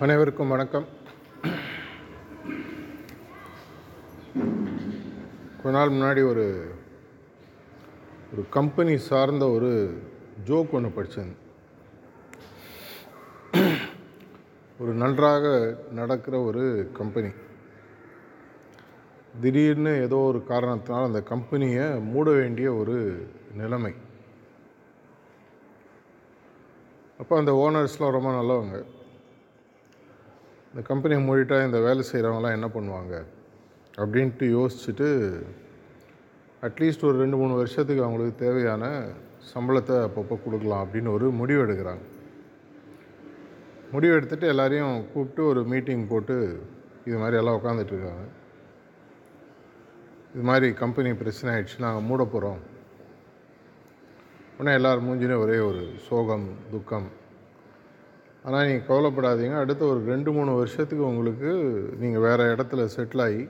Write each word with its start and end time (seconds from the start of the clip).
அனைவருக்கும் 0.00 0.48
வணக்கம். 0.48 0.86
கொஞ்ச 5.62 5.74
நாள் 5.76 5.88
முன்னாடி 5.88 6.22
ஒரு 6.30 6.46
ஒரு 8.32 8.44
கம்பெனி 8.50 8.96
சார்ந்த 8.96 9.50
ஒரு 9.50 9.70
ஜோக் 10.46 10.70
ஒன்று 10.70 10.90
படித்தேன் 10.90 11.36
ஒரு 14.78 14.92
நன்றாக 14.92 15.76
நடக்கிற 15.92 16.40
ஒரு 16.40 16.90
கம்பெனி 16.92 17.30
திடீர்னு 19.40 20.00
ஏதோ 20.00 20.16
ஒரு 20.16 20.44
காரணத்தினால் 20.44 21.04
அந்த 21.04 21.22
கம்பெனியை 21.22 21.88
மூட 22.00 22.30
வேண்டிய 22.30 22.74
ஒரு 22.74 23.28
நிலைமை. 23.54 23.94
அப்போ 27.28 27.40
அந்த 27.40 27.52
ஓனர்ஸ்லாம் 27.62 28.14
ரொம்ப 28.14 28.30
நல்லவங்க. 28.36 28.76
இந்த 30.70 30.82
கம்பெனியை 30.90 31.18
மூடிட்டால் 31.24 31.64
இந்த 31.66 31.78
வேலை 31.86 32.02
செய்கிறவங்களாம் 32.10 32.54
என்ன 32.56 32.68
பண்ணுவாங்க? 32.76 33.14
அப்படின்ட்டு 34.02 34.46
யோசிச்சுட்டு 34.54 35.08
அட்லீஸ்ட் 36.68 37.04
ஒரு 37.08 37.16
ரெண்டு 37.22 37.36
மூணு 37.40 37.58
வருஷத்துக்கு 37.60 38.04
அவங்களுக்கு 38.04 38.34
தேவையான 38.44 38.84
சம்பளத்தை 39.50 39.98
அப்பப்போ 40.06 40.38
கொடுக்கலாம் 40.44 40.82
அப்படின்னு 40.84 41.12
ஒரு 41.16 41.28
முடிவு 41.40 41.60
எடுக்கிறாங்க. 41.64 42.04
முடிவு 43.92 44.16
எடுத்துகிட்டு 44.18 44.52
எல்லாரையும் 44.54 44.96
கூப்பிட்டு 45.12 45.44
ஒரு 45.50 45.62
மீட்டிங் 45.74 46.08
போட்டு 46.14 46.38
இது 47.08 47.18
மாதிரி 47.24 47.40
எல்லாம் 47.42 47.60
உட்காந்துட்டு 47.60 47.94
இருக்காங்க. 47.96 48.26
இது 50.34 50.46
மாதிரி 50.52 50.70
கம்பெனி 50.82 51.12
பிரச்சனை 51.22 51.52
ஆகிடுச்சு 51.54 51.86
நாங்கள் 51.86 52.08
மூட 52.10 52.24
போகிறோம் 52.24 52.62
உடனே 54.58 54.72
எல்லார் 54.78 55.02
மூஞ்சிலையும் 55.06 55.42
ஒரே 55.42 55.56
ஒரு 55.66 55.82
சோகம் 56.06 56.46
துக்கம். 56.70 57.06
ஆனால் 58.44 58.64
நீங்கள் 58.68 58.88
கவலைப்படாதீங்க. 58.88 59.56
அடுத்த 59.64 59.82
ஒரு 59.90 60.00
ரெண்டு 60.12 60.30
மூணு 60.36 60.50
வருஷத்துக்கு 60.60 61.04
உங்களுக்கு 61.10 61.50
நீங்கள் 62.00 62.24
வேறு 62.24 62.48
இடத்துல 62.54 62.86
செட்டில் 62.94 63.22
ஆகி 63.26 63.44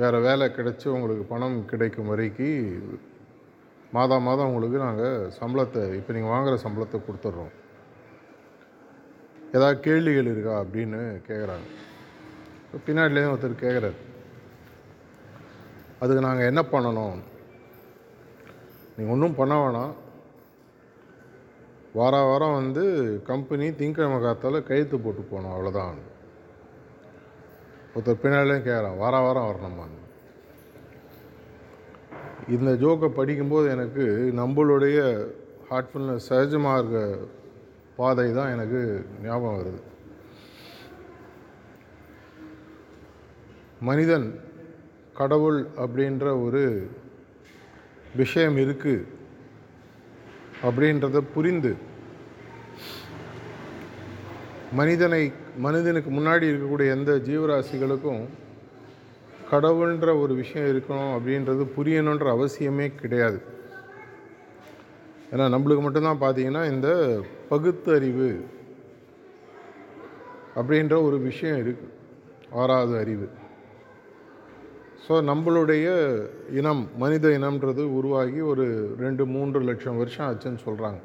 வேறு 0.00 0.18
வேலை 0.26 0.46
கிடச்சி 0.58 0.86
உங்களுக்கு 0.96 1.24
பணம் 1.32 1.56
கிடைக்கும் 1.72 2.10
வரைக்கு 2.12 2.50
மாதம் 3.96 4.26
மாதம் 4.28 4.50
உங்களுக்கு 4.50 4.84
நாங்கள் 4.86 5.32
சம்பளத்தை 5.40 5.82
இப்போ 6.00 6.12
நீங்கள் 6.16 6.34
வாங்குகிற 6.34 6.58
சம்பளத்தை 6.66 7.00
கொடுத்துட்றோம். 7.06 7.52
ஏதாவது 9.56 9.82
கேள்விகள் 9.88 10.32
இருக்கா 10.34 10.54
அப்படின்னு 10.62 11.02
கேட்குறாங்க 11.28 11.68
பின்னாடிலேயும் 12.86 13.34
ஒருத்தர் 13.34 13.62
கேட்குறாரு 13.66 14.00
அதுக்கு 16.02 16.26
நாங்கள் 16.28 16.50
என்ன 16.52 16.64
பண்ணணும்? 16.74 17.18
நீங்கள் 18.94 19.14
ஒன்றும் 19.14 19.38
பண்ண 19.40 19.54
வேணாம். 19.62 19.92
வார 21.98 22.14
வாரம் 22.28 22.58
வந்து 22.60 22.84
கம்பெனி 23.30 23.66
திங்கக்கிழமை 23.78 24.18
காத்தால் 24.24 24.66
கையெழுத்து 24.68 24.98
போட்டு 24.98 25.22
போகணும் 25.22 25.54
அவ்வளோதான் 25.54 25.98
ஒருத்தர் 27.94 28.22
பின்னாலேயும் 28.22 28.66
கேட்குறான் 28.66 29.00
வார 29.02 29.14
வாரம் 29.24 29.48
வரணுமா 29.48 29.86
இந்த 32.54 32.70
ஜோக்கை 32.82 33.08
படிக்கும்போது 33.16 33.66
எனக்கு 33.74 34.04
நம்மளுடைய 34.40 34.98
ஹார்ட்ஃபுல்னஸ் 35.70 36.28
சகஜமாக 36.28 36.78
இருக்க 36.78 37.00
பாதை 37.98 38.26
தான் 38.32 38.52
எனக்கு 38.54 38.80
ஞாபகம் 39.24 39.58
வருது. 39.58 39.80
மனிதன் 43.88 44.26
கடவுள் 45.20 45.60
அப்படின்ற 45.84 46.26
ஒரு 46.46 46.64
விஷயம் 48.20 48.56
இருக்குது 48.64 49.08
அப்படின்றத 50.66 51.20
புரிந்து 51.34 51.72
மனிதனை 54.80 55.22
மனிதனுக்கு 55.64 56.10
முன்னாடி 56.10 56.44
இருக்கக்கூடிய 56.50 56.88
எந்த 56.96 57.12
ஜீவராசிகளுக்கும் 57.28 58.22
கடவுள்ன்ற 59.50 60.10
ஒரு 60.20 60.34
விஷயம் 60.34 60.68
இருக்கணும் 60.72 61.12
அப்படின்றது 61.16 61.62
புரியணுன்ற 61.76 62.28
அவசியமே 62.36 62.86
கிடையாது. 63.00 63.38
ஏன்னா 65.32 65.44
நம்மளுக்கு 65.54 65.82
மட்டும்தான் 65.84 66.22
பார்த்தீங்கன்னா 66.22 66.62
இந்த 66.72 66.88
பகுத்தறிவு 67.48 68.30
அப்படின்ற 70.58 70.94
ஒரு 71.08 71.18
விஷயம் 71.28 71.60
இருக்குது 71.64 71.92
ஆறாவது 72.62 72.94
அறிவு. 73.02 73.28
ஸோ 75.06 75.14
நம்மளுடைய 75.30 75.86
இனம் 76.58 76.82
மனித 77.02 77.28
இனம்ன்றது 77.28 77.84
உருவாகி 77.98 78.40
ஒரு 78.40 78.66
ரெண்டு 79.04 79.26
மூன்று 79.26 79.60
லட்சம் 79.60 79.98
வருஷம் 80.02 80.26
ஆச்சுன்னு 80.28 80.64
சொல்கிறாங்க 80.66 81.00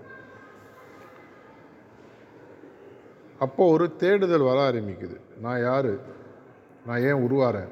அப்போது 3.45 3.71
ஒரு 3.71 3.85
தேடுதல் 4.01 4.45
வர 4.49 4.59
ஆரம்பிக்குது. 4.69 5.17
நான் 5.41 5.61
யார்? 5.61 5.91
நான் 6.85 7.03
ஏன் 7.09 7.23
உருவாகிறேன் 7.25 7.71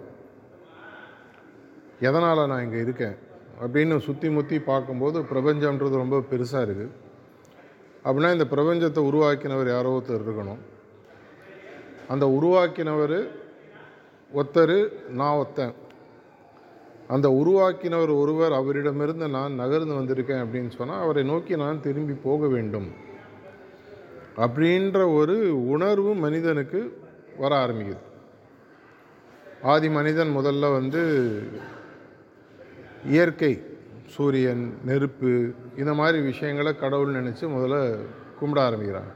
எதனால் 2.07 2.49
நான் 2.51 2.63
இங்கே 2.63 2.79
இருக்கேன்? 2.79 3.15
அப்படின்னு 3.63 3.95
சுற்றி 3.97 4.29
முற்றி 4.29 4.57
பார்க்கும்போது 4.59 5.17
பிரபஞ்சம்ன்றது 5.31 6.03
ரொம்ப 6.03 6.17
பெருசாக 6.31 6.65
இருக்குது 6.67 6.93
அப்படின்னா 8.05 8.31
இந்த 8.37 8.47
பிரபஞ்சத்தை 8.55 9.01
உருவாக்கினவர் 9.09 9.69
யாரோ 9.75 9.93
ஒருத்தர் 9.97 10.25
இருக்கணும். 10.25 10.61
அந்த 12.13 12.25
உருவாக்கினவர் 12.37 13.17
ஒருத்தர் 14.33 14.77
நான் 15.19 15.39
ஒத்தன். 15.43 15.73
அந்த 17.07 17.27
உருவாக்கினவர் 17.29 18.17
ஒருவர் 18.17 18.51
அவரிடமிருந்து 18.51 19.29
நான் 19.29 19.53
நகர்ந்து 19.53 19.93
வந்திருக்கேன் 19.93 20.43
அப்படின்னு 20.43 20.69
சொன்னால் 20.69 21.01
அவரை 21.01 21.23
நோக்கி 21.23 21.55
நான் 21.55 21.81
திரும்பி 21.81 22.13
போக 22.13 22.47
வேண்டும். 22.47 22.91
அப்படின்ற 24.37 25.13
ஒரு 25.13 25.67
உணர்வு 25.67 26.15
மனிதனுக்கு 26.15 27.01
வர 27.37 27.67
ஆரம்பிக்குது. 27.67 27.97
ஆதி 29.61 29.89
மனிதன் 29.89 30.35
முதல்ல 30.37 30.71
வந்து 30.71 31.03
இயற்கை 33.05 33.63
சூரியன் 34.07 34.77
நெருப்பு 34.85 35.53
இந்த 35.77 35.93
மாதிரி 35.93 36.23
விஷயங்களை 36.23 36.75
கடவுள் 36.75 37.13
நினச்சி 37.13 37.43
முதல்ல 37.43 37.99
கும்பிட 38.41 38.59
ஆரம்பிக்கிறாங்க. 38.67 39.13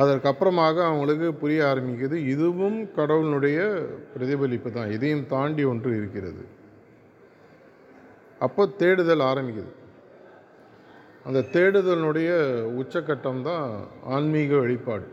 அதற்கப்புறமாக 0.00 0.76
அவங்களுக்கு 0.88 1.28
புரிய 1.40 1.60
ஆரம்பிக்குது 1.70 2.16
இதுவும் 2.32 2.78
கடவுளுடைய 2.98 3.58
பிரதிபலிப்பு 4.12 4.70
தான் 4.76 4.92
இதையும் 4.96 5.26
தாண்டி 5.32 5.64
ஒன்று 5.70 5.90
இருக்கிறது. 6.00 6.44
அப்போ 8.46 8.62
தேடுதல் 8.82 9.24
ஆரம்பிக்குது. 9.30 9.72
அந்த 11.26 11.40
தேடுதலினுடைய 11.56 12.30
உச்சக்கட்டம் 12.80 13.42
தான் 13.48 13.66
ஆன்மீக 14.14 14.54
வெளிப்பாடு. 14.62 15.06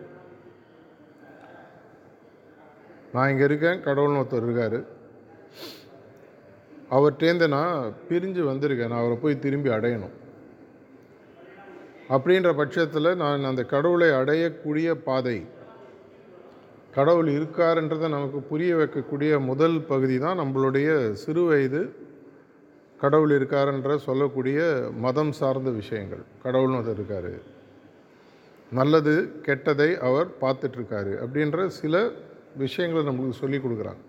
நான் 3.15 3.29
இங்கே 3.31 3.45
இருக்கேன் 3.49 3.83
கடவுள்னு 3.87 4.21
ஒருத்தர் 4.21 4.47
இருக்கார். 4.47 4.79
அவர்கிட்டேருந்து 6.95 7.47
நான் 7.57 7.93
பிரிஞ்சு 8.09 8.41
வந்திருக்கேன் 8.51 8.91
நான் 8.91 9.03
அவரை 9.03 9.17
போய் 9.23 9.43
திரும்பி 9.45 9.69
அடையணும். 9.75 10.15
அப்படின்ற 12.09 12.55
பட்சத்தில் 12.55 13.15
நான் 13.15 13.43
அந்த 13.43 13.63
கடவுளை 13.63 14.09
அடையக்கூடிய 14.09 14.91
பாதை 14.91 15.47
கடவுள் 16.95 17.27
இருக்காருன்றதை 17.27 18.09
நமக்கு 18.09 18.39
புரிய 18.41 18.75
வைக்கக்கூடிய 18.75 19.39
முதல் 19.39 19.81
பகுதி 19.81 20.17
தான் 20.17 20.39
நம்மளுடைய 20.39 21.11
சிறு 21.11 21.41
வயது 21.41 21.95
கடவுள் 23.01 23.29
இருக்காருன்ற 23.29 23.95
சொல்லக்கூடிய 23.95 24.89
மதம் 24.97 25.31
சார்ந்த 25.31 25.69
விஷயங்கள். 25.69 26.23
கடவுள்னு 26.43 26.77
ஒருத்தர் 26.77 26.93
இருக்கார். 26.93 27.39
நல்லது 28.71 29.41
கெட்டதை 29.45 29.97
அவர் 29.97 30.27
பார்த்துட்ருக்காரு 30.41 31.13
அப்படின்ற 31.23 31.67
சில 31.67 32.09
விஷயங்களை 32.57 33.07
நம்மளுக்கு 33.07 33.29
சொல்லி 33.29 33.57
கொடுக்குறாங்க. 33.57 34.01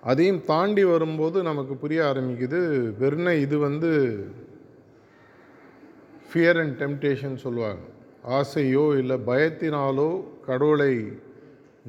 அதையும் 0.00 0.44
தாண்டி 0.44 0.84
வரும்போது 0.84 1.42
நமக்கு 1.42 1.76
புரிய 1.76 2.04
ஆரம்பிக்குது 2.04 2.92
வெறும் 2.98 3.26
இது 3.26 3.58
வந்து 3.58 3.90
ஃபியர் 6.36 6.58
அண்ட் 6.60 6.74
டெம்டேஷன் 6.80 7.36
சொல்லுவாங்க. 7.42 7.82
ஆசையோ 8.38 8.82
இல்லை 9.00 9.16
பயத்தினாலோ 9.28 10.08
கடவுளை 10.46 10.90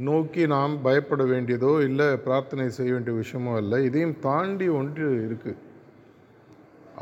நோக்கி 0.07 0.43
நாம் 0.53 0.73
பயப்பட 0.85 1.23
வேண்டியதோ 1.31 1.71
இல்லை 1.87 2.07
பிரார்த்தனை 2.25 2.65
செய்ய 2.77 2.91
வேண்டிய 2.95 3.13
விஷயமோ 3.21 3.53
இல்லை 3.63 3.77
இதையும் 3.87 4.13
தாண்டி 4.27 4.67
ஒன்று 4.79 5.07
இருக்குது 5.25 5.57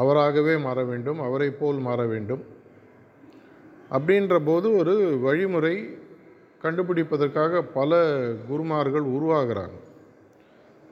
அவராகவே 0.02 0.56
மாற 0.66 0.86
வேண்டும் 0.92 1.20
அவரை 1.28 1.50
போல் 1.60 1.84
மாற 1.88 2.00
வேண்டும். 2.14 2.44
அப்படின்ற 3.96 4.40
போது 4.50 4.68
ஒரு 4.80 4.96
வழிமுறை 5.28 5.76
கண்டுபிடிப்பதற்காக 6.66 7.64
பல 7.78 8.02
குருமார்கள் 8.50 9.08
உருவாகிறாங்க. 9.18 9.78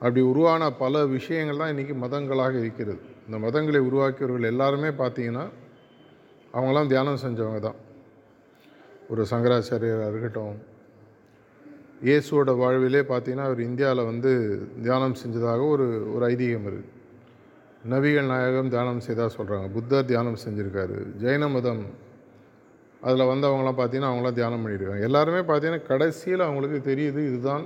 அப்படி 0.04 0.24
உருவான 0.32 0.72
பல 0.84 1.06
விஷயங்கள் 1.18 1.62
தான் 1.64 1.74
இன்றைக்கி 1.76 1.98
மதங்களாக 2.06 2.56
இருக்கிறது. 2.64 3.02
இந்த 3.26 3.40
மதங்களை 3.48 3.84
உருவாக்கியவர்கள் 3.90 4.52
எல்லாருமே 4.54 4.94
பார்த்தீங்கன்னா 5.04 5.48
அவங்களாம் 6.54 6.92
தியானம் 6.94 7.22
செஞ்சவங்க 7.24 7.60
தான். 7.68 7.80
ஒரு 9.12 9.22
சங்கராச்சாரியராக 9.32 10.12
இருக்கட்டும். 10.12 10.56
இயேசுவோட 12.08 12.52
வாழ்விலே 12.62 13.02
பார்த்தீங்கன்னா 13.12 13.48
அவர் 13.50 13.62
இந்தியாவில் 13.70 14.10
வந்து 14.12 14.32
தியானம் 14.86 15.20
செஞ்சதாக 15.22 15.68
ஒரு 15.74 15.86
ஒரு 16.14 16.24
ஐதீகம் 16.34 16.68
இருக்குது 16.70 16.92
நபிகள் 17.92 18.32
நாயகம் 18.32 18.72
தியானம் 18.74 19.04
செய்தால் 19.06 19.36
சொல்கிறாங்க 19.38 19.68
புத்தர் 19.76 20.10
தியானம் 20.12 20.42
செஞ்சுருக்காரு. 20.44 20.98
ஜெயின 21.22 21.48
மதம் 21.56 21.82
அதில் 23.08 23.30
வந்தவங்களாம் 23.32 23.78
பார்த்தீங்கன்னா 23.80 24.12
அவங்களாம் 24.12 24.38
தியானம் 24.40 24.62
பண்ணியிருக்காங்க 24.64 25.08
எல்லாருமே 25.10 25.42
பார்த்தீங்கன்னா 25.50 25.88
கடைசியில் 25.92 26.46
அவங்களுக்கு 26.48 26.80
தெரியுது 26.90 27.22
இதுதான். 27.30 27.66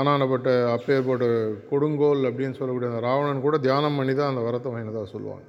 ஆனானப்பட்ட 0.00 0.50
அப்பேற்பட்ட 0.74 1.26
கொடுங்கோல் 1.70 2.28
அப்படின்னு 2.28 2.58
சொல்லக்கூடிய 2.58 2.90
அந்த 2.92 3.02
ராவணன் 3.08 3.44
கூட 3.46 3.56
தியானம் 3.66 3.98
பண்ணி 4.00 4.14
தான் 4.20 4.32
அந்த 4.32 4.42
வரத்தை 4.48 4.70
வாங்கினதாக 4.72 5.08
சொல்லுவாங்க. 5.14 5.44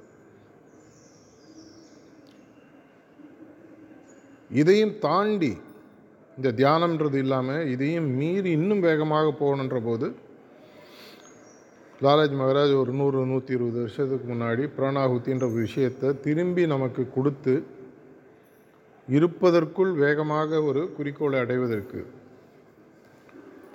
இதையும் 4.60 4.98
தாண்டி 4.98 5.52
இந்த 6.36 6.48
தியானம்ன்றது 6.60 7.18
இல்லாமல் 7.24 7.66
இதையும் 7.66 8.08
மீறி 8.18 8.50
இன்னும் 8.50 8.80
வேகமாக 8.80 9.26
போகணுன்ற 9.40 9.78
போது 9.84 10.06
லாலாஜி 12.02 12.34
மகராஜ் 12.40 12.72
ஒரு 12.80 12.92
நூறு 12.92 13.18
நூற்றி 13.26 13.52
இருபது 13.56 13.78
வருஷத்துக்கு 13.80 14.26
முன்னாடி 14.32 14.64
பிராணாகுத்தின்ற 14.76 15.44
ஒரு 15.50 15.58
விஷயத்தை 15.66 16.08
திரும்பி 16.20 16.62
நமக்கு 16.66 17.02
கொடுத்து 17.16 17.54
இருப்பதற்குள் 19.08 19.92
வேகமாக 20.04 20.60
ஒரு 20.62 20.82
குறிக்கோளை 20.96 21.38
அடைவதற்கு. 21.44 22.00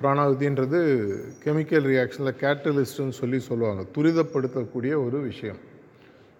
பிராணாகுதின்றது 0.02 0.80
கெமிக்கல் 1.44 1.88
ரியாக்ஷனில் 1.92 2.40
கேட்டலிஸ்ட்னு 2.44 3.16
சொல்லி 3.22 3.40
சொல்லுவாங்க. 3.40 3.81
துரிதப்படுத்தக்கூடிய 3.96 4.94
ஒரு 5.06 5.18
விஷயம். 5.30 5.60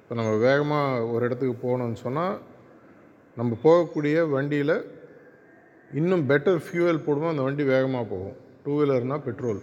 இப்போ 0.02 0.16
நம்ம 0.20 0.32
வேகமாக 0.48 1.06
ஒரு 1.14 1.26
இடத்துக்கு 1.28 1.56
போகணும்னு 1.66 2.00
சொன்னால் 2.06 2.38
நம்ம 3.38 3.58
போகக்கூடிய 3.64 4.30
வண்டியில் 4.30 4.76
இன்னும் 5.92 6.24
பெட்டர் 6.30 6.62
ஃபியூவல் 6.66 7.04
போடுவோம் 7.06 7.34
அந்த 7.34 7.44
வண்டி 7.48 7.64
வேகமாக 7.64 8.06
போகும். 8.06 8.36
டூ 8.64 8.72
வீலர்னால் 8.80 9.26
பெட்ரோல் 9.28 9.62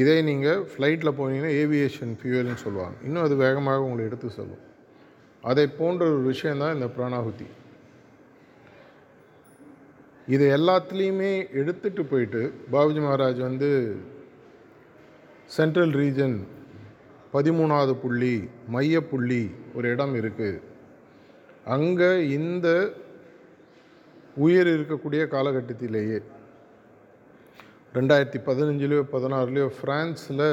இதே 0.00 0.16
நீங்கள் 0.22 0.64
ஃப்ளைட்டில் 0.70 1.16
போனீங்கன்னா 1.18 1.52
ஏவியேஷன் 1.62 2.12
ஃபியூவல்னு 2.20 2.58
சொல்லுவாங்க. 2.64 2.96
இன்னும் 3.06 3.24
அது 3.26 3.36
வேகமாக 3.36 3.86
உங்களை 3.86 4.04
எடுத்து 4.08 4.28
செல்லும். 4.36 4.62
அதை 5.44 5.66
போன்ற 5.78 6.04
ஒரு 6.10 6.22
விஷயந்தான் 6.22 6.74
இந்த 6.74 6.88
பிராணாகுதி. 6.96 7.46
இது 10.34 10.44
எல்லாத்துலேயுமே 10.56 11.32
எடுத்துகிட்டு 11.60 12.02
போயிட்டு 12.10 12.42
பாபுஜி 12.72 13.00
மகாராஜ் 13.04 13.40
வந்து 13.48 13.70
சென்ட்ரல் 15.56 15.94
ரீஜன் 16.00 16.36
பதிமூணாவது 17.32 17.94
புள்ளி 18.02 18.34
மைய 18.74 19.00
புள்ளி 19.10 19.42
ஒரு 19.74 19.88
இடம் 19.94 20.14
இருக்குது 20.20 20.60
அங்கே 21.70 22.10
இந்த 22.38 22.68
உயிர் 24.36 24.68
இருக்கக்கூடிய 24.76 25.22
காலகட்டத்திலேயே 25.34 26.18
ரெண்டாயிரத்தி 27.94 28.40
பதினஞ்சுலேயோ 28.48 29.02
பதினாறுலேயோ 29.12 29.68
ஃப்ரான்ஸில் 29.78 30.44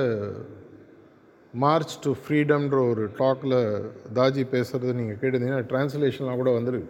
மார்ச் 1.54 1.96
டு 2.04 2.12
ஃப்ரீடம்ன்ற 2.22 2.78
ஒரு 2.92 3.04
டாக்கில் 3.20 3.58
தாஜி 4.14 4.44
பேசுகிறது 4.54 4.98
நீங்கள் 5.00 5.20
கேட்டிருந்தீங்கன்னா 5.22 5.68
டிரான்ஸ்லேஷன்லாம் 5.72 6.42
கூட 6.42 6.52
வந்துருக்கு. 6.58 6.90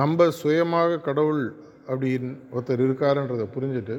நம்ம 0.00 0.28
சுயமாக 0.40 1.00
கடவுள் 1.08 1.42
அப்படின்னு 1.88 2.30
ஒருத்தர் 2.52 2.84
இருக்காருன்றதை 2.86 3.46
புரிஞ்சுட்டு 3.54 3.96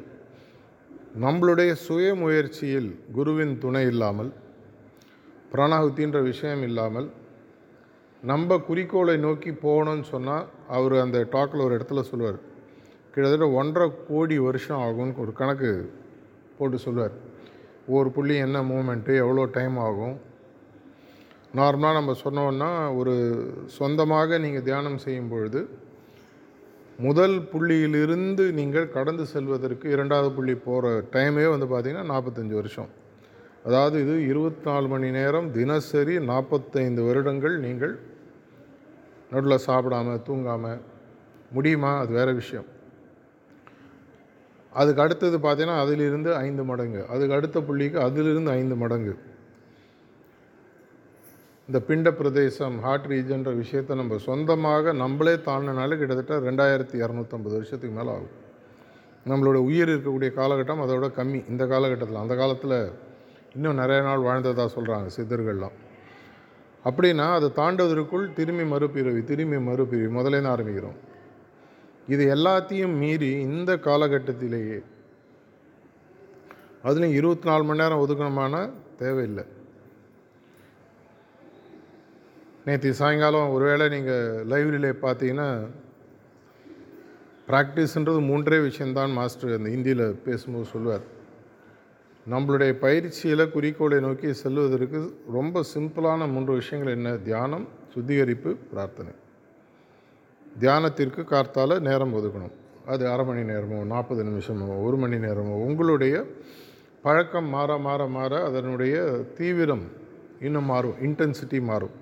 நம்மளுடைய 1.22 1.72
சுய 1.86 2.07
முயற்சியில் 2.16 2.92
குருவின் 3.16 3.56
துணை 3.60 3.86
இல்லாமல் 3.86 4.31
பிராணாகுத்தின்ற 5.54 6.19
விஷயம் 6.24 6.63
இல்லாமல் 6.63 7.07
நம்ம 8.21 8.57
குறிக்கோளை 8.57 9.18
நோக்கி 9.18 9.51
போகணும்னு 9.51 10.06
சொன்னால் 10.13 10.48
அவர் 10.68 10.95
அந்த 11.04 11.19
டாக்கில் 11.31 11.66
ஒரு 11.66 11.74
இடத்துல 11.77 12.01
சொல்லுவார். 12.01 12.39
கிட்டத்தட்ட 13.13 13.48
ஒன்றரை 13.60 13.92
கோடி 14.07 14.39
வருஷம் 14.39 14.81
ஆகும்னு 14.88 15.21
ஒரு 15.24 15.33
கணக்கு 15.33 15.94
போட்டு 16.57 16.77
சொல்லுவார். 16.77 17.16
ஒவ்வொரு 17.88 18.10
புள்ளி 18.12 18.36
என்ன 18.45 18.57
மூமெண்ட்டு 18.62 19.13
எவ்வளோ 19.24 19.45
டைம் 19.57 19.77
ஆகும்? 19.77 20.18
நார்மலாக 21.56 22.00
நம்ம 22.00 22.16
சொன்னோன்னா 22.24 22.71
ஒரு 22.98 23.13
சொந்தமாக 23.66 24.38
நீங்கள் 24.38 24.68
தியானம் 24.69 25.04
செய்யும் 25.06 25.30
பொழுது 25.30 25.62
முதல் 27.00 27.38
புள்ளியிலிருந்து 27.54 28.51
நீங்கள் 28.51 28.94
கடந்து 28.98 29.25
செல்வதற்கு 29.25 29.89
இரண்டாவது 29.89 30.31
புள்ளி 30.31 30.56
போகிற 30.56 31.04
டைமே 31.13 31.45
வந்து 31.54 31.68
பார்த்திங்கன்னா 31.74 32.12
நாற்பத்தஞ்சு 32.13 32.56
வருஷம். 32.62 32.89
அதாவது 33.65 34.01
இது 34.01 34.13
இருபத்தி 34.25 34.69
நாலு 34.69 34.88
மணி 34.88 35.11
நேரம் 35.11 35.47
தினசரி 35.51 36.19
நாற்பத்தைந்து 36.19 37.01
வருடங்கள் 37.03 37.59
நீங்கள் 37.59 38.00
நடுவில் 39.31 39.65
சாப்பிடாமல் 39.67 40.21
தூங்காமல் 40.27 40.81
முடியுமா? 41.51 41.97
அது 42.00 42.11
வேறு 42.13 42.33
விஷயம். 42.33 42.67
அதுக்கு 44.73 45.01
அடுத்தது 45.01 45.38
பார்த்தீங்கன்னா 45.38 45.79
அதிலிருந்து 45.83 46.35
ஐந்து 46.35 46.63
மடங்கு. 46.63 47.07
அதுக்கு 47.07 47.35
அடுத்த 47.35 47.59
புள்ளிக்கு 47.59 48.00
அதிலிருந்து 48.07 48.51
ஐந்து 48.51 48.75
மடங்கு. 48.75 49.13
இந்த 51.67 51.79
பிண்ட 51.88 52.12
பிரதேசம் 52.12 52.77
ஹார்ட் 52.79 53.07
ரீஜன்ற 53.12 53.55
விஷயத்தை 53.55 53.95
நம்ம 53.97 54.17
சொந்தமாக 54.17 54.94
நம்மளே 54.94 55.33
தாண்டினாலே 55.47 55.97
கிட்டத்தட்ட 55.97 56.38
ரெண்டாயிரத்தி 56.50 56.95
இரநூத்தம்பது 57.03 57.53
வருஷத்துக்கு 57.57 57.95
மேலே 57.97 58.12
ஆகும். 58.12 58.35
நம்மளோட 59.27 59.55
உயிர் 59.55 59.91
இருக்கக்கூடிய 59.94 60.31
காலகட்டம் 60.39 60.83
அதோட 60.85 61.09
கம்மி. 61.19 61.50
இந்த 61.50 61.65
காலகட்டத்தில் 61.65 62.23
அந்த 62.23 62.35
காலத்தில் 62.35 63.08
இன்னும் 63.56 63.75
நிறைய 63.75 64.01
நாள் 64.01 64.19
வாழ்ந்ததாக 64.19 64.81
சொல்கிறாங்க 64.81 65.10
சித்தர்கள்லாம். 65.18 65.78
அப்படின்னா 66.86 67.34
அதை 67.34 67.50
தாண்டுவதற்குள் 67.50 68.34
திரும்பி 68.34 68.63
மறுபிறவி 68.63 69.24
திரும்பி 69.24 69.57
மறுபிறவி 69.57 70.16
முதலேருந்து 70.18 70.54
ஆரம்பிக்கிறோம். 70.56 70.98
இது 72.07 72.36
எல்லாத்தையும் 72.36 72.98
மீறி 72.98 73.31
இந்த 73.42 73.75
காலகட்டத்திலேயே 73.75 74.84
அதுலேயும் 76.84 77.18
இருபத்தி 77.19 77.48
நாலு 77.50 77.63
மணி 77.63 77.80
நேரம் 77.80 78.07
ஒதுக்கணுமான 78.07 78.72
தேவையில்லை. 78.98 79.44
நேற்று 82.66 82.94
சாயங்காலம் 82.94 83.51
ஒருவேளை 83.51 83.90
நீங்கள் 83.90 84.46
லைப்ரரியிலே 84.48 84.94
பார்த்தீங்கன்னா 85.06 85.68
ப்ராக்டிஸ்ன்றது 87.48 88.25
மூன்றே 88.25 88.60
விஷயந்தான் 88.60 89.12
மாஸ்டர் 89.12 89.57
அந்த 89.57 89.69
ஹிந்தியில் 89.69 90.12
பேசும்போது 90.12 90.66
சொல்லுவார். 90.66 91.18
நம்மளுடைய 92.27 92.71
பயிற்சியில் 92.83 93.51
குறிக்கோளை 93.54 93.98
நோக்கி 94.06 94.30
செல்வதற்கு 94.42 95.00
ரொம்ப 95.36 95.62
சிம்பிளான 95.74 96.27
மூன்று 96.33 96.54
விஷயங்கள் 96.60 96.95
என்ன? 96.98 97.12
தியானம் 97.27 97.68
சுத்திகரிப்பு 97.94 98.51
பிரார்த்தனை. 98.71 99.13
தியானத்திற்கு 100.60 101.21
கார்த்தால் 101.31 101.75
நேரம் 101.88 102.16
ஒதுக்கணும். 102.18 102.56
அது 102.94 103.04
அரை 103.12 103.24
மணி 103.25 103.44
நேரமோ 103.51 103.80
நாற்பது 103.94 104.24
நிமிஷமோ 104.30 104.68
ஒரு 104.86 104.98
மணி 104.98 105.18
நேரமோ 105.25 105.56
உங்களுடைய 105.68 106.16
பழக்கம் 107.06 107.50
மாற 107.56 107.77
மாற 107.77 108.07
மாற 108.18 108.42
அதனுடைய 108.48 108.95
தீவிரம் 109.38 109.86
இன்னும் 110.48 110.69
மாறும் 110.72 111.00
இன்டென்சிட்டி 111.07 111.62
மாறும். 111.69 111.95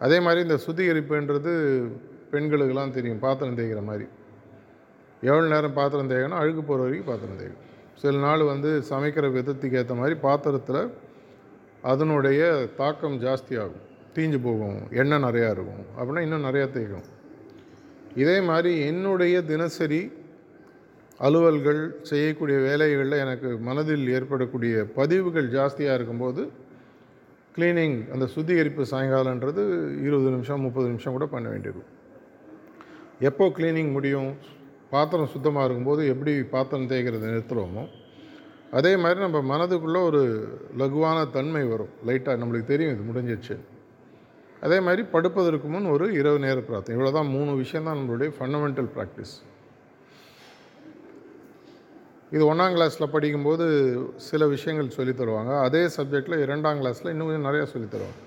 அதே 0.00 0.18
மாதிரி 0.20 0.42
இந்த 0.46 0.58
சுத்திகரிப்புன்றது 0.66 1.52
பெண்களுக்கெல்லாம் 2.32 2.94
தெரியும் 2.96 3.22
பாத்திரம் 3.26 3.58
தேய்க்கிற 3.58 3.82
மாதிரி. 3.90 4.06
எவ்வளோ 5.22 5.46
நேரம் 5.54 5.78
பாத்திரம் 5.80 6.10
தேய்க்கணும் 6.10 6.40
அழுக்கு 6.40 6.62
போகிற 6.62 6.82
வரைக்கும் 6.84 7.10
பாத்திரம் 7.12 7.38
தேய்க்கணும். 7.42 7.70
சில 7.94 8.18
நாள் 8.18 8.42
வந்து 8.42 8.82
சமைக்கிற 8.90 9.28
விதத்துக்கு 9.36 9.74
ஏற்ற 9.74 9.94
மாதிரி 9.94 10.14
பாத்திரத்தில் 10.14 10.92
அதனுடைய 11.82 12.68
தாக்கம் 12.76 13.20
ஜாஸ்தியாகும். 13.20 13.82
தீஞ்சு 14.14 14.38
போகும். 14.42 14.78
எண்ணெய் 14.90 15.22
நிறையா 15.22 15.50
இருக்கும். 15.50 15.82
அப்படின்னா 15.98 16.20
இன்னும் 16.20 16.44
நிறையா 16.44 16.68
தேய்க்கும். 16.76 17.04
இதே 18.16 18.40
மாதிரி 18.40 18.86
என்னுடைய 18.86 19.42
தினசரி 19.42 20.12
அலுவல்கள் 21.20 22.02
செய்யக்கூடிய 22.02 22.58
வேலைகளில் 22.58 23.10
எனக்கு 23.10 23.58
மனதில் 23.58 24.08
ஏற்படக்கூடிய 24.08 24.84
பதிவுகள் 24.94 25.50
ஜாஸ்தியாக 25.50 25.94
இருக்கும்போது 25.94 26.50
க்ளீனிங் 27.56 28.12
அந்த 28.12 28.26
சுத்திகரிப்பு 28.26 28.82
சாயங்காலன்றது 28.82 30.00
இருபது 30.00 30.30
நிமிஷம் 30.30 30.60
முப்பது 30.60 30.86
நிமிஷம் 30.86 31.12
கூட 31.12 31.26
பண்ண 31.26 31.48
வேண்டியிருக்கும். 31.48 31.92
எப்போ 33.20 33.46
க்ளீனிங் 33.48 33.92
முடியும்? 33.92 34.34
பாத்திரம் 34.90 35.32
சுத்தமாக 35.34 35.64
இருக்கும்போது 35.66 36.02
எப்படி 36.12 36.32
பாத்திரம் 36.54 36.88
தேய்க்கிறத 36.90 37.30
நிறுத்துகிறோமோ 37.32 37.84
அதே 38.78 38.96
மாதிரி 38.96 39.20
நம்ம 39.20 39.40
மனதுக்குள்ளே 39.52 40.00
ஒரு 40.08 40.20
லகுவான 40.78 41.30
தன்மை 41.30 41.62
வரும். 41.64 41.92
லைட்டாக 42.06 42.40
நம்மளுக்கு 42.42 42.70
தெரியும் 42.72 42.94
இது 42.94 43.04
முடிஞ்சிச்சு 43.10 43.56
அதே 44.62 44.80
மாதிரி 44.80 45.02
படுப்பதற்கு 45.02 45.68
முன் 45.68 45.86
ஒரு 45.94 46.12
இரவு 46.12 46.38
நேர 46.38 46.60
பிரார்த்தனை. 46.60 46.94
இவ்வளோ 46.96 47.12
தான் 47.12 47.26
மூணு 47.26 47.52
விஷயம் 47.54 47.84
தான் 47.84 47.98
நம்மளுடைய 47.98 48.30
ஃபண்டமெண்டல் 48.38 48.88
ப்ராக்டிஸ் 48.94 49.34
இது 52.30 52.44
ஒன்றாம் 52.52 52.74
கிளாஸில் 52.76 53.12
படிக்கும்போது 53.14 53.66
சில 54.28 54.46
விஷயங்கள் 54.46 54.94
சொல்லித் 54.96 55.18
தருவாங்க. 55.20 55.60
அதே 55.60 55.82
சப்ஜெக்டில் 55.96 56.42
இரண்டாம் 56.44 56.80
கிளாஸில் 56.80 57.10
இன்னும் 57.12 57.28
கொஞ்சம் 57.28 57.48
நிறையா 57.48 57.62
சொல்லித் 57.62 57.94
தருவாங்க. 57.94 58.20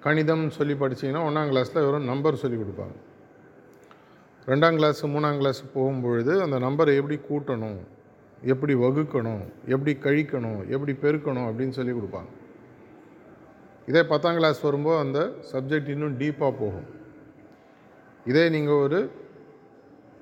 கணிதம் 0.00 0.50
சொல்லி 0.50 0.74
படிச்சிங்கன்னா 0.74 1.24
ஒன்றாம் 1.28 1.50
கிளாஸில் 1.52 1.84
வெறும் 1.84 2.10
நம்பர் 2.12 2.42
சொல்லி 2.44 2.56
கொடுப்பாங்க. 2.56 2.96
ரெண்டாம் 4.50 4.76
கிளாஸு 4.76 5.08
மூணாம் 5.14 5.36
கிளாஸ் 5.36 5.60
போகும்பொழுது 5.74 6.32
அந்த 6.44 6.56
நம்பரை 6.58 6.92
எப்படி 7.00 7.16
கூட்டணும்? 7.28 7.80
எப்படி 8.52 8.74
வகுக்கணும்? 8.74 9.42
எப்படி 9.66 9.92
கழிக்கணும்? 10.06 10.68
எப்படி 10.68 10.92
பெருக்கணும்? 10.92 11.46
அப்படின்னு 11.48 11.74
சொல்லி 11.76 11.92
கொடுப்பாங்க. 11.92 12.30
இதே 13.86 14.02
பத்தாம் 14.04 14.34
கிளாஸ் 14.34 14.60
வரும்போது 14.60 14.98
அந்த 14.98 15.18
சப்ஜெக்ட் 15.52 15.88
இன்னும் 15.88 16.18
டீப்பாக 16.18 16.52
போகும். 16.62 16.88
இதே 18.26 18.48
நீங்கள் 18.48 18.74
ஒரு 18.74 19.10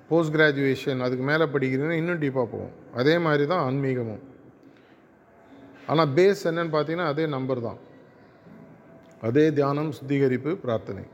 போஸ்ட் 0.09 0.35
கிராஜுவேஷன் 0.37 1.01
அதுக்கு 1.07 1.25
மேலே 1.25 1.45
படிக்கிறீங்கன்னா 1.45 1.99
இன்னும் 2.03 2.21
டீப்பாக 2.21 2.49
போகும். 2.55 2.75
அதே 2.95 3.19
மாதிரி 3.19 3.47
தான் 3.47 3.65
ஆன்மீகமும். 3.69 4.23
ஆனால் 5.87 6.09
பேஸ் 6.09 6.43
என்னன்னு 6.45 6.75
பார்த்தீங்கன்னா 6.77 7.11
அதே 7.15 7.27
நம்பர் 7.27 7.61
தான். 7.61 7.81
அதே 9.23 9.53
தியானம் 9.53 9.93
சுத்திகரிப்பு 9.93 10.57
பிரார்த்தனை. 10.67 11.05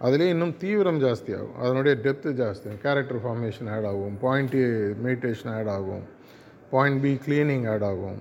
அதுலேயே 0.00 0.28
இன்னும் 0.28 0.56
தீவிரம் 0.56 1.00
ஜாஸ்தியாகும். 1.02 1.54
அதனுடைய 1.54 1.98
டெப்த்து 2.02 2.30
ஜாஸ்தியாகும் 2.40 2.80
கேரக்டர் 2.82 3.22
ஃபார்மேஷன் 3.24 3.70
ஆட் 3.76 3.84
ஆகும். 3.84 4.18
பாயிண்ட் 4.20 4.54
மெடிடேஷன் 5.06 5.52
ஆட் 5.58 5.68
ஆகும். 5.68 6.02
பாயிண்ட் 6.70 7.02
பி 7.02 7.18
க்ளீனிங் 7.26 7.70
ஆட் 7.70 7.82
ஆகும். 7.82 8.18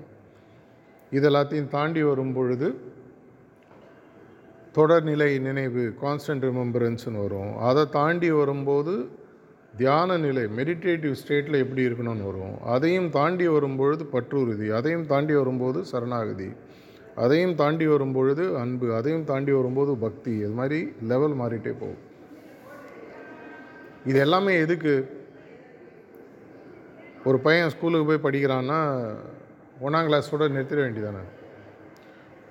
இது 1.11 1.29
எல்லாத்தையும் 1.29 1.67
தாண்டி 1.67 2.03
வரும் 2.03 2.33
பொழுது 2.33 2.93
தொடர்நிலை 4.75 5.39
நினைவு 5.39 5.83
கான்ஸ்டன்ட் 6.01 6.45
ரிமெம்பரன்ஸ்னு 6.47 7.21
வரும். 7.21 7.57
அதை 7.57 7.83
தாண்டி 7.89 8.31
வரும்போது 8.31 9.23
தியான 9.77 10.17
நிலை 10.17 10.43
மெடிடேட்டிவ் 10.43 11.15
ஸ்டேட்டில் 11.21 11.61
எப்படி 11.63 11.87
இருக்கணும்னு 11.87 12.25
வரும். 12.31 12.63
அதையும் 12.63 13.09
தாண்டி 13.09 13.47
வரும்பொழுது 13.47 14.03
பற்றுறுதி. 14.13 14.69
அதையும் 14.69 15.05
தாண்டி 15.05 15.33
வரும்போது 15.33 15.85
சரணாகதி. 15.85 16.49
அதையும் 17.23 17.55
தாண்டி 17.59 17.85
வரும்பொழுது 17.87 18.43
அன்பு 18.61 18.87
அதையும் 18.97 19.27
தாண்டி 19.29 19.51
வரும்போது 19.57 19.91
பக்தி 20.05 20.31
இது 20.37 20.53
மாதிரி 20.59 20.79
லெவல் 21.11 21.35
மாறிட்டே 21.41 21.73
போகும். 21.81 22.01
இது 24.09 24.17
எல்லாமே 24.25 24.53
எதுக்கு? 24.63 24.93
ஒரு 27.29 27.37
பையன் 27.45 27.71
ஸ்கூலுக்கு 27.75 28.09
போய் 28.09 28.25
படிக்கிறான்னா 28.25 28.79
ஒன்றாம் 29.85 30.09
கிளாஸோட 30.09 30.49
நிறுத்திட 30.55 30.81
வேண்டியதானே 30.85 31.23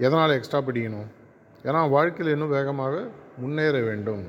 எதனால் 0.06 0.36
எக்ஸ்ட்ரா 0.38 0.60
படிக்கணும்? 0.68 1.10
ஏன்னா 1.68 1.82
வாழ்க்கையில் 1.96 2.34
இன்னும் 2.34 2.56
வேகமாக 2.56 2.94
முன்னேற 3.42 3.76
வேண்டும். 3.90 4.24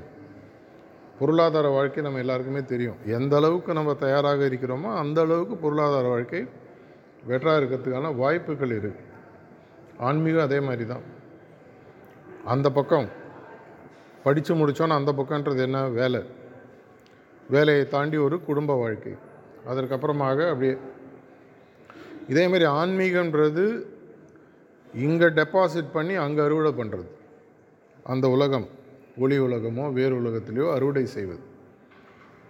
பொருளாதார 1.19 1.67
வாழ்க்கை 1.77 2.03
நம்ம 2.03 2.21
எல்லாருக்குமே 2.23 2.61
தெரியும். 2.73 2.99
எந்த 3.17 3.35
அளவுக்கு 3.41 3.73
நம்ம 3.79 3.91
தயாராக 4.05 4.41
இருக்கிறோமோ 4.49 4.89
அந்த 5.01 5.19
அளவுக்கு 5.25 5.57
பொருளாதார 5.65 6.07
வாழ்க்கை 6.15 6.41
வெற்றாக 7.29 7.59
இருக்கிறதுக்கான 7.59 8.15
வாய்ப்புகள் 8.21 8.73
இருக்குது 8.77 9.04
ஆன்மீகம் 9.97 10.41
அதே 10.41 10.59
மாதிரி 10.59 10.85
தான். 10.85 11.01
அந்த 12.45 12.71
பக்கம் 12.71 13.09
படித்து 14.23 14.55
முடித்தோன்னு 14.55 14.97
அந்த 14.99 15.11
பக்கன்றது 15.11 15.57
என்ன? 15.57 15.87
வேலை. 15.87 16.23
வேலையை 17.49 17.87
தாண்டி 17.87 18.17
ஒரு 18.17 18.41
குடும்ப 18.41 18.73
வாழ்க்கை. 18.73 19.13
அதற்கப்புறமாக 19.67 20.49
அப்படியே 20.49 20.77
இதேமாரி 22.29 22.65
ஆன்மீகன்றது 22.65 23.85
இங்கே 24.93 25.25
டெபாசிட் 25.25 25.91
பண்ணி 25.93 26.13
அங்கே 26.13 26.41
அறுவடை 26.41 26.71
பண்ணுறது 26.71 27.07
அந்த 28.03 28.29
உலகம் 28.29 28.67
ஒளி 29.17 29.39
உலகமோ 29.39 29.93
வேறு 29.93 30.19
உலகத்திலையோ 30.19 30.73
அறுவடை 30.73 31.05
செய்வது. 31.05 31.39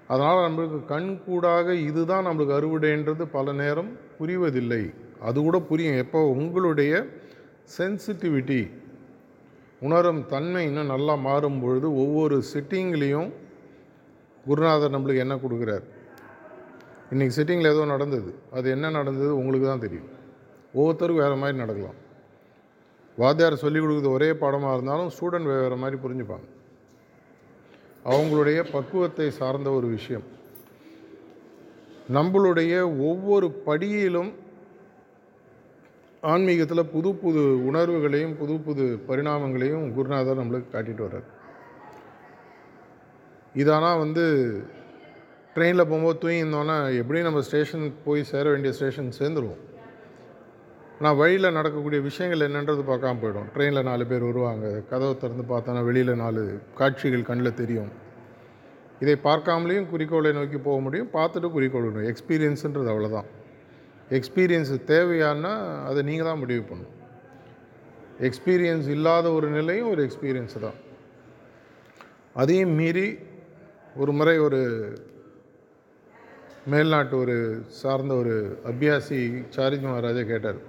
அதனால் 0.07 0.51
நம்மளுக்கு 0.51 0.85
கண் 0.85 1.21
கூடாக 1.25 1.73
இதுதான் 1.73 2.25
நம்மளுக்கு 2.25 2.57
அறுவடைன்றது 2.59 3.25
பல 3.31 3.53
நேரம் 3.53 3.97
புரிவதில்லை. 4.19 4.93
அது 5.19 5.41
கூட 5.41 5.59
புரியும். 5.59 5.97
எப்போ 5.97 6.21
உங்களுடைய 6.29 7.05
சென்சிட்டிவிட்டி 7.77 8.71
உணரும் 9.79 10.25
தன்மை 10.25 10.65
இன்னும் 10.65 10.85
நல்லா 10.85 11.15
மாறும் 11.15 11.59
பொழுது 11.59 11.95
ஒவ்வொரு 11.95 12.43
சிட்டிங்லேயும் 12.53 13.33
குருநாதர் 14.45 14.91
நம்மளுக்கு 14.91 15.17
என்ன 15.17 15.35
கொடுக்குறார்? 15.35 15.83
இன்றைக்கி 17.11 17.31
சிட்டிங்கில் 17.35 17.73
ஏதோ 17.73 17.85
நடந்தது. 17.85 18.35
அது 18.51 18.69
என்ன 18.69 18.89
நடந்தது 18.89 19.37
உங்களுக்கு 19.37 19.67
தான் 19.67 19.79
தெரியும். 19.79 20.09
ஒவ்வொருத்தருக்கும் 20.75 21.23
வேறு 21.23 21.35
மாதிரி 21.35 21.57
நடக்கலாம். 21.57 21.93
வாத்தியார் 23.17 23.55
சொல்லிக் 23.55 23.83
கொடுக்குறது 23.83 24.09
ஒரே 24.09 24.33
பாடமாக 24.33 24.73
இருந்தாலும் 24.73 25.11
ஸ்டூடெண்ட் 25.19 25.61
வேறு 25.61 25.75
மாதிரி 25.75 26.01
புரிஞ்சுப்பாங்க. 26.01 26.47
அவங்களுடைய 28.05 28.71
பக்குவத்தை 28.71 29.31
சார்ந்த 29.31 29.69
ஒரு 29.69 29.87
விஷயம். 29.87 30.23
நம்மளுடைய 32.13 32.81
ஒவ்வொரு 32.81 33.61
படியிலும் 33.65 34.33
ஆன்மீகத்தில் 36.31 36.89
புது 36.93 37.09
புது 37.23 37.41
உணர்வுகளையும் 37.69 38.35
புது 38.39 38.53
புது 38.67 38.85
பரிணாமங்களையும் 39.07 39.85
குருநாதர் 39.97 40.39
நம்மளுக்கு 40.41 40.69
காட்டிட்டு 40.73 41.03
வர்றார். 41.05 41.27
இதானால் 43.55 44.01
வந்து 44.03 44.23
ட்ரெயினில் 45.55 45.89
போகும்போது 45.89 46.17
தூங்கியிருந்தோன்னா 46.23 46.77
எப்படியும் 47.01 47.27
நம்ம 47.27 47.41
ஸ்டேஷன் 47.49 47.85
போய் 48.05 48.29
சேர 48.31 48.45
வேண்டிய 48.49 48.71
ஸ்டேஷன் 48.77 49.11
சேர்ந்துருவோம். 49.19 49.61
ஆனால் 50.97 51.17
வழியில் 51.21 51.55
நடக்கக்கூடிய 51.57 52.01
விஷயங்கள் 52.09 52.45
என்னன்றது 52.47 52.83
பார்க்காம 52.89 53.19
போயிடும் 53.21 53.47
ட்ரெயினில் 53.55 53.87
நாலு 53.89 54.03
பேர் 54.11 54.27
வருவாங்க. 54.29 54.67
கதவை 54.91 55.13
திறந்து 55.23 55.45
பார்த்தோன்னா 55.53 55.81
வெளியில் 55.89 56.21
நாலு 56.23 56.43
காட்சிகள் 56.81 57.29
கண்ணில் 57.29 57.59
தெரியும். 57.61 57.89
இதை 59.03 59.15
பார்க்காமலேயும் 59.29 59.89
குறிக்கோளை 59.93 60.31
நோக்கி 60.39 60.59
போக 60.67 60.79
முடியும். 60.85 61.09
பார்த்துட்டு 61.17 61.49
குறிக்கோள் 61.55 62.07
எக்ஸ்பீரியன்ஸுன்றது 62.11 62.91
அவ்வளோதான் 62.93 63.29
எக்ஸ்பீரியன்ஸ் 64.09 64.71
தேவையானா 64.87 65.53
அதை 65.85 66.01
நீங்கள் 66.03 66.25
தான் 66.25 66.39
முடிவு 66.39 66.63
பண்ணணும். 66.69 66.93
எக்ஸ்பீரியன்ஸ் 68.27 68.87
இல்லாத 68.87 69.31
ஒரு 69.31 69.47
நிலையும் 69.47 69.89
ஒரு 69.89 70.01
எக்ஸ்பீரியன்ஸ் 70.07 70.59
தான். 70.59 70.77
அதையும் 72.33 72.69
மீறி 72.69 73.17
ஒரு 73.95 74.11
முறை 74.11 74.37
ஒரு 74.37 74.61
மேல்நாட்டு 76.71 77.15
ஒரு 77.23 77.35
சார்ந்த 77.67 78.13
ஒரு 78.13 78.59
அபியாசி 78.65 79.19
சாரிஜ் 79.55 79.85
மகாராஜா 79.87 80.21
கேட்டார். 80.21 80.59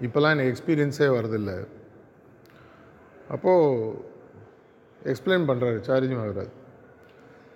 இப்போல்லாம் 0.00 0.34
எனக்கு 0.36 0.52
எக்ஸ்பீரியன்ஸே 0.54 1.08
வரதில்ல 1.18 1.68
அப்போது 3.28 3.98
எக்ஸ்பிளைன் 5.12 5.48
பண்ணுறாரு 5.48 5.78
சாரிஜ் 5.88 6.14
மகாராஜ். 6.20 6.54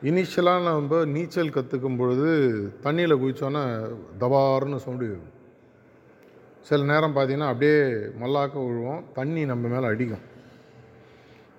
இனிஷியலாக 0.09 0.62
நம்ம 0.64 0.99
நீச்சல் 1.04 1.54
கற்றுக்கும் 1.54 1.97
பொழுது 1.97 2.28
தண்ணியில் 2.85 3.14
குதித்தோன்னே 3.23 3.62
தபார்னு 4.21 4.78
சவுண்டு 4.85 5.09
சில 6.69 6.85
நேரம் 6.92 7.16
பார்த்தீங்கன்னா 7.16 7.49
அப்படியே 7.50 7.80
மல்லாக்க 8.23 8.54
விழுவோம். 8.66 9.02
தண்ணி 9.12 9.45
நம்ம 9.45 9.69
மேலே 9.69 9.87
அடிக்கும். 9.87 10.25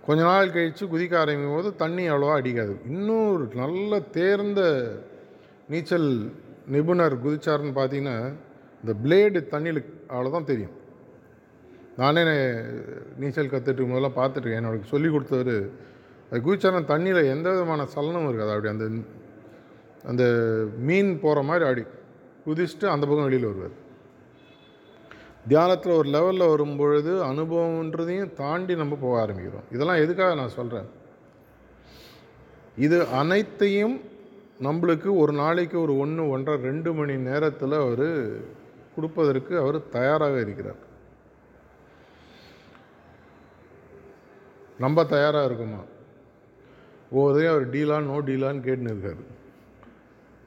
கொஞ்ச 0.05 0.23
நாள் 0.23 0.51
கழித்து 0.51 0.85
குதிக்க 0.85 1.13
ஆரம்பிக்கும் 1.17 1.55
போது 1.55 1.75
தண்ணி 1.75 2.09
அவ்வளோவா 2.09 2.35
அடிக்காது. 2.41 2.73
இன்னும் 2.89 3.31
ஒரு 3.33 3.47
நல்ல 3.55 3.99
தேர்ந்த 3.99 4.61
நீச்சல் 5.67 6.09
நிபுணர் 6.67 7.15
குதிச்சாருன்னு 7.25 7.75
பார்த்தீங்கன்னா 7.79 8.17
இந்த 8.81 8.95
பிளேடு 9.03 9.39
தண்ணியில் 9.53 9.81
அவ்வளோதான் 10.09 10.49
தெரியும். 10.51 10.75
நானே 11.97 12.23
நீச்சல் 13.17 13.53
கற்றுட்டு 13.53 13.89
முதல்ல 13.93 14.11
பார்த்துட்டு 14.19 14.57
என்னோட 14.57 14.83
சொல்லி 14.83 15.09
கொடுத்தவர் 15.09 15.55
அது 16.31 16.39
குதிச்சாலும் 16.45 16.89
தண்ணியில் 16.91 17.31
எந்த 17.35 17.47
விதமான 17.53 17.85
சலனமும் 17.93 18.29
இருக்காது. 18.29 18.53
அப்படி 18.55 18.73
அந்த 18.73 18.85
அந்த 20.11 20.23
மீன் 20.87 21.09
போகிற 21.23 21.41
மாதிரி 21.47 21.65
ஆடி 21.69 21.83
குதிச்சுட்டு 22.45 22.87
அந்த 22.93 23.03
பக்கம் 23.07 23.27
வெளியில் 23.27 23.49
வருவார். 23.49 23.75
தியானத்தில் 25.47 25.97
ஒரு 25.99 26.09
லெவலில் 26.09 26.51
வரும்பொழுது 26.53 27.11
அனுபவம்ன்றதையும் 27.25 28.33
தாண்டி 28.33 28.73
நம்ம 28.75 28.97
போக 29.01 29.15
ஆரம்பிக்கிறோம். 29.23 29.67
இதெல்லாம் 29.71 30.01
எதுக்காக 30.05 30.35
நான் 30.35 30.57
சொல்கிறேன் 30.57 30.89
இது 32.85 32.97
அனைத்தையும் 33.21 33.95
நம்மளுக்கு 34.67 35.09
ஒரு 35.21 35.33
நாளைக்கு 35.33 35.77
ஒரு 35.81 35.93
ஒன்று 35.97 36.29
ஒன்றரை 36.29 36.57
ரெண்டு 36.69 36.93
மணி 36.93 37.13
நேரத்தில் 37.29 37.75
அவர் 37.83 38.07
கொடுப்பதற்கு 38.95 39.53
அவர் 39.57 39.77
தயாராக 39.89 40.35
இருக்கிறார். 40.39 40.81
நம்ம 44.83 45.03
தயாராக 45.15 45.49
இருக்குமா? 45.49 45.81
ஒவ்வொருத்தையும் 47.15 47.53
அவர் 47.53 47.69
டீலான் 47.69 48.09
நோ 48.11 48.17
டீலான்னு 48.21 48.65
கேட்டுன்னு 48.67 48.91
இருக்கார். 48.93 49.39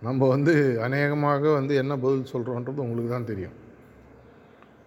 நம்ம 0.02 0.28
வந்து 0.28 0.83
அநேகமாக 0.83 1.50
வந்து 1.50 1.75
என்ன 1.75 1.97
பதில் 1.97 2.33
சொல்கிறோன்றது 2.33 2.85
உங்களுக்கு 2.87 3.11
தான் 3.11 3.25
தெரியும். 3.25 3.54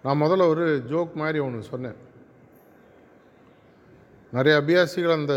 நான் 0.02 0.20
முதல்ல 0.22 0.48
ஒரு 0.48 0.82
ஜோக் 0.88 1.14
மாதிரி 1.14 1.38
ஒன்று 1.38 1.62
சொன்னேன். 1.62 1.96
நிறைய 4.32 4.62
அபியாசிகள் 4.62 5.12
அந்த 5.12 5.34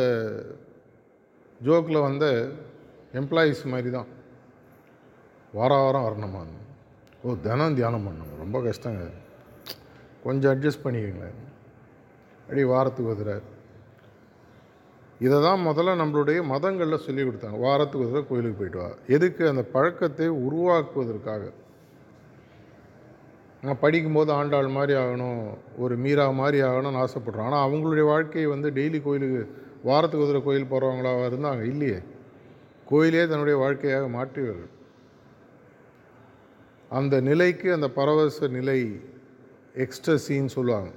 ஜோக்கில் 1.62 2.06
வந்த 2.08 2.26
எம்ப்ளாயீஸ் 3.14 3.64
மாதிரி 3.66 3.92
தான். 3.92 4.10
வார 5.54 5.76
வாரம் 5.76 6.06
வரணுமா? 6.08 6.42
ஓ 7.24 7.36
தினம் 7.42 7.76
தியானம் 7.76 8.06
பண்ணணும். 8.08 8.38
ரொம்ப 8.38 8.60
கஷ்டங்க. 8.60 9.10
கொஞ்சம் 10.24 10.52
அட்ஜஸ்ட் 10.54 10.84
பண்ணிக்கங்களேன். 10.84 11.40
அப்படி 12.42 12.64
வாரத்துக்கு 12.64 13.12
ஒரு 13.12 13.42
இதை 15.22 15.38
தான் 15.42 15.66
முதல்ல 15.68 15.92
நம்மளுடைய 16.02 16.44
மதங்களில் 16.44 17.04
சொல்லி 17.06 17.24
கொடுத்தாங்க. 17.24 17.58
வாரத்துக்கு 17.60 18.04
ஒரு 18.06 18.08
தடவை 18.08 18.28
கோயிலுக்கு 18.28 18.60
போயிட்டு 18.60 18.80
வா. 18.80 18.90
எதுக்கு 19.08 19.44
அந்த 19.48 19.64
பழக்கத்தை 19.64 20.28
உருவாக்குவதற்காக? 20.30 21.44
நான் 23.64 23.80
படிக்கும்போது 23.80 24.32
ஆண்டாள் 24.32 24.68
மாதிரி 24.68 24.94
ஆகணும் 25.00 25.42
ஒரு 25.78 25.96
மீரா 25.96 26.26
மாதிரி 26.30 26.60
ஆகணும்னு 26.62 27.02
ஆசைப்படுறோம். 27.04 27.48
ஆனால் 27.50 27.66
அவங்களுடைய 27.66 28.06
வாழ்க்கையை 28.06 28.50
வந்து 28.50 28.72
டெய்லி 28.72 29.02
கோயிலுக்கு 29.02 29.42
வாரத்துக்கு 29.84 30.28
ஒரு 30.28 30.44
கோயில் 30.44 30.70
போகிறவங்களாக 30.72 31.30
இருந்தாங்க? 31.32 31.62
இல்லையே. 31.62 32.00
கோயிலே 32.86 33.28
தன்னுடைய 33.28 33.60
வாழ்க்கையாக 33.60 34.08
மாற்றியவர்கள். 34.08 34.72
அந்த 36.90 37.16
நிலைக்கு 37.22 37.74
அந்த 37.74 37.88
பரவச 37.90 38.48
நிலை 38.48 38.80
எக்ஸ்டசின்னு 39.86 40.54
சொல்லுவாங்க. 40.58 40.92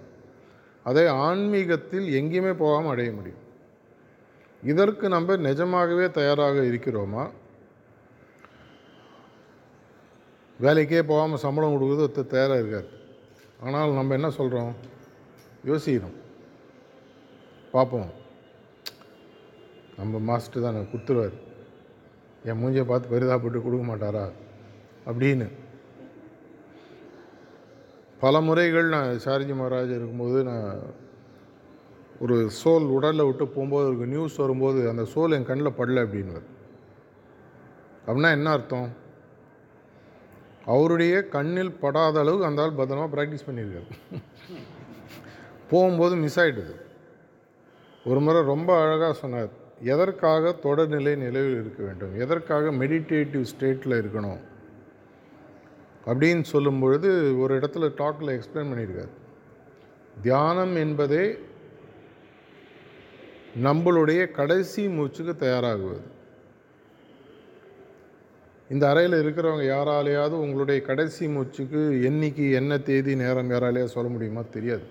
அதை 0.83 1.07
ஆன்மீகத்தில் 1.07 2.09
எங்கேயுமே 2.21 2.55
போகாமல் 2.59 2.91
அடைய 2.91 3.13
முடியும். 3.13 3.43
இதற்கு 4.65 5.09
நம்ம 5.09 5.37
நிஜமாகவே 5.37 6.11
தயாராக 6.11 6.61
இருக்கிறோமா? 6.61 7.31
வேலைக்கே 10.61 11.03
போகாமல் 11.03 11.39
சம்பளம் 11.39 11.73
கொடுக்குறது 11.73 12.07
ஒருத்தர் 12.07 12.27
தயாராக 12.27 12.61
இருக்கார். 12.61 12.89
ஆனால் 13.61 13.93
நம்ம 13.93 14.15
என்ன 14.15 14.31
சொல்கிறோம் 14.31 14.75
யோசிக்கிறோம் 15.65 16.17
பார்ப்போம். 17.73 18.11
நம்ம 19.97 20.19
மாஸ்டர் 20.19 20.63
தான் 20.63 20.75
கொடுத்துருவார். 20.75 21.37
என் 22.45 22.65
மூஞ்சியை 22.65 22.85
பார்த்து 22.85 23.21
பரிதாப்பட்டு 23.21 23.63
கொடுக்க 23.63 23.85
மாட்டாரா? 23.87 24.33
அப்படின்னு. 25.07 25.51
பல 28.19 28.41
முறைகள் 28.41 28.89
நான் 28.89 29.19
ஷாரிஜி 29.25 29.55
மகாராஜ் 29.55 29.95
இருக்கும்போது 29.97 30.45
நான் 30.45 30.83
ஒரு 32.25 32.51
சோல் 32.65 32.87
உடலில் 32.89 33.25
விட்டு 33.25 33.47
போகும்போது 33.47 33.97
ஒரு 33.97 34.07
நியூஸ் 34.07 34.37
வரும்போது 34.37 34.89
அந்த 34.89 35.03
சோல் 35.15 35.31
என் 35.31 35.47
கண்ணில் 35.47 35.79
படல 35.79 36.03
அப்படின்வார் 36.05 36.47
அப்படின்னா 38.07 38.31
என்ன 38.31 38.51
அர்த்தம்? 38.51 38.89
அவருடைய 40.65 41.29
கண்ணில் 41.29 41.73
படாத 41.73 42.21
அளவுக்கு 42.21 42.47
அந்த 42.47 42.63
ஆள் 42.63 42.71
பத்திரமாக 42.71 43.11
ப்ராக்டிஸ் 43.15 43.45
பண்ணியிருக்காரு. 43.49 43.91
போகும்போது 45.71 46.17
மிஸ் 46.17 46.41
ஆகிடுது 46.41 46.75
ஒரு 48.05 48.21
முறை 48.21 48.43
ரொம்ப 48.43 48.81
அழகாக 48.81 49.13
சொன்னார் 49.13 49.49
எதற்காக 49.83 50.55
தொடர்நிலை 50.63 51.17
நிலையில் 51.17 51.61
இருக்க 51.61 51.83
வேண்டும்? 51.83 52.21
எதற்காக 52.21 52.71
மெடிடேட்டிவ் 52.71 53.45
ஸ்டேட்டில் 53.53 54.01
இருக்கணும்? 54.03 54.41
அப்படின்னு 56.07 56.43
சொல்லும் 56.43 56.81
பொழுது 56.81 57.41
ஒரு 57.41 57.59
இடத்துல 57.59 57.91
டாக்கில் 57.99 58.41
எக்ஸ்பிளைன் 58.41 58.71
பண்ணியிருக்கார். 58.73 59.13
தியானம் 60.23 60.77
என்பதே 60.77 61.39
நம்மளுடைய 63.63 64.31
கடைசி 64.31 64.89
மூச்சுக்கு 64.89 65.33
தயாராகுவது. 65.33 66.01
இந்த 68.69 68.89
அறையில் 68.89 69.27
இருக்கிறவங்க 69.27 69.65
யாராலேயாவது 69.65 70.31
உங்களுடைய 70.31 70.83
கடைசி 70.83 71.27
மூச்சுக்கு 71.27 71.81
என்னைக்கு 72.11 72.53
என்ன 72.53 72.79
தேதி 72.79 73.17
நேரம் 73.17 73.51
யாராலேயா 73.51 73.85
சொல்ல 73.85 74.11
முடியுமா? 74.11 74.43
தெரியாது. 74.51 74.83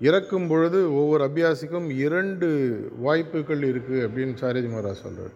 இறக்கும் 0.00 0.48
பொழுது 0.48 0.94
ஒவ்வொரு 0.94 1.24
அபியாசிக்கும் 1.24 1.90
இரண்டு 1.90 2.48
வாய்ப்புகள் 2.98 3.58
இருக்குது 3.58 4.06
அப்படின்னு 4.06 4.34
சாரேஜ் 4.40 4.70
மகாராஜ் 4.72 5.04
சொல்கிறார் 5.04 5.34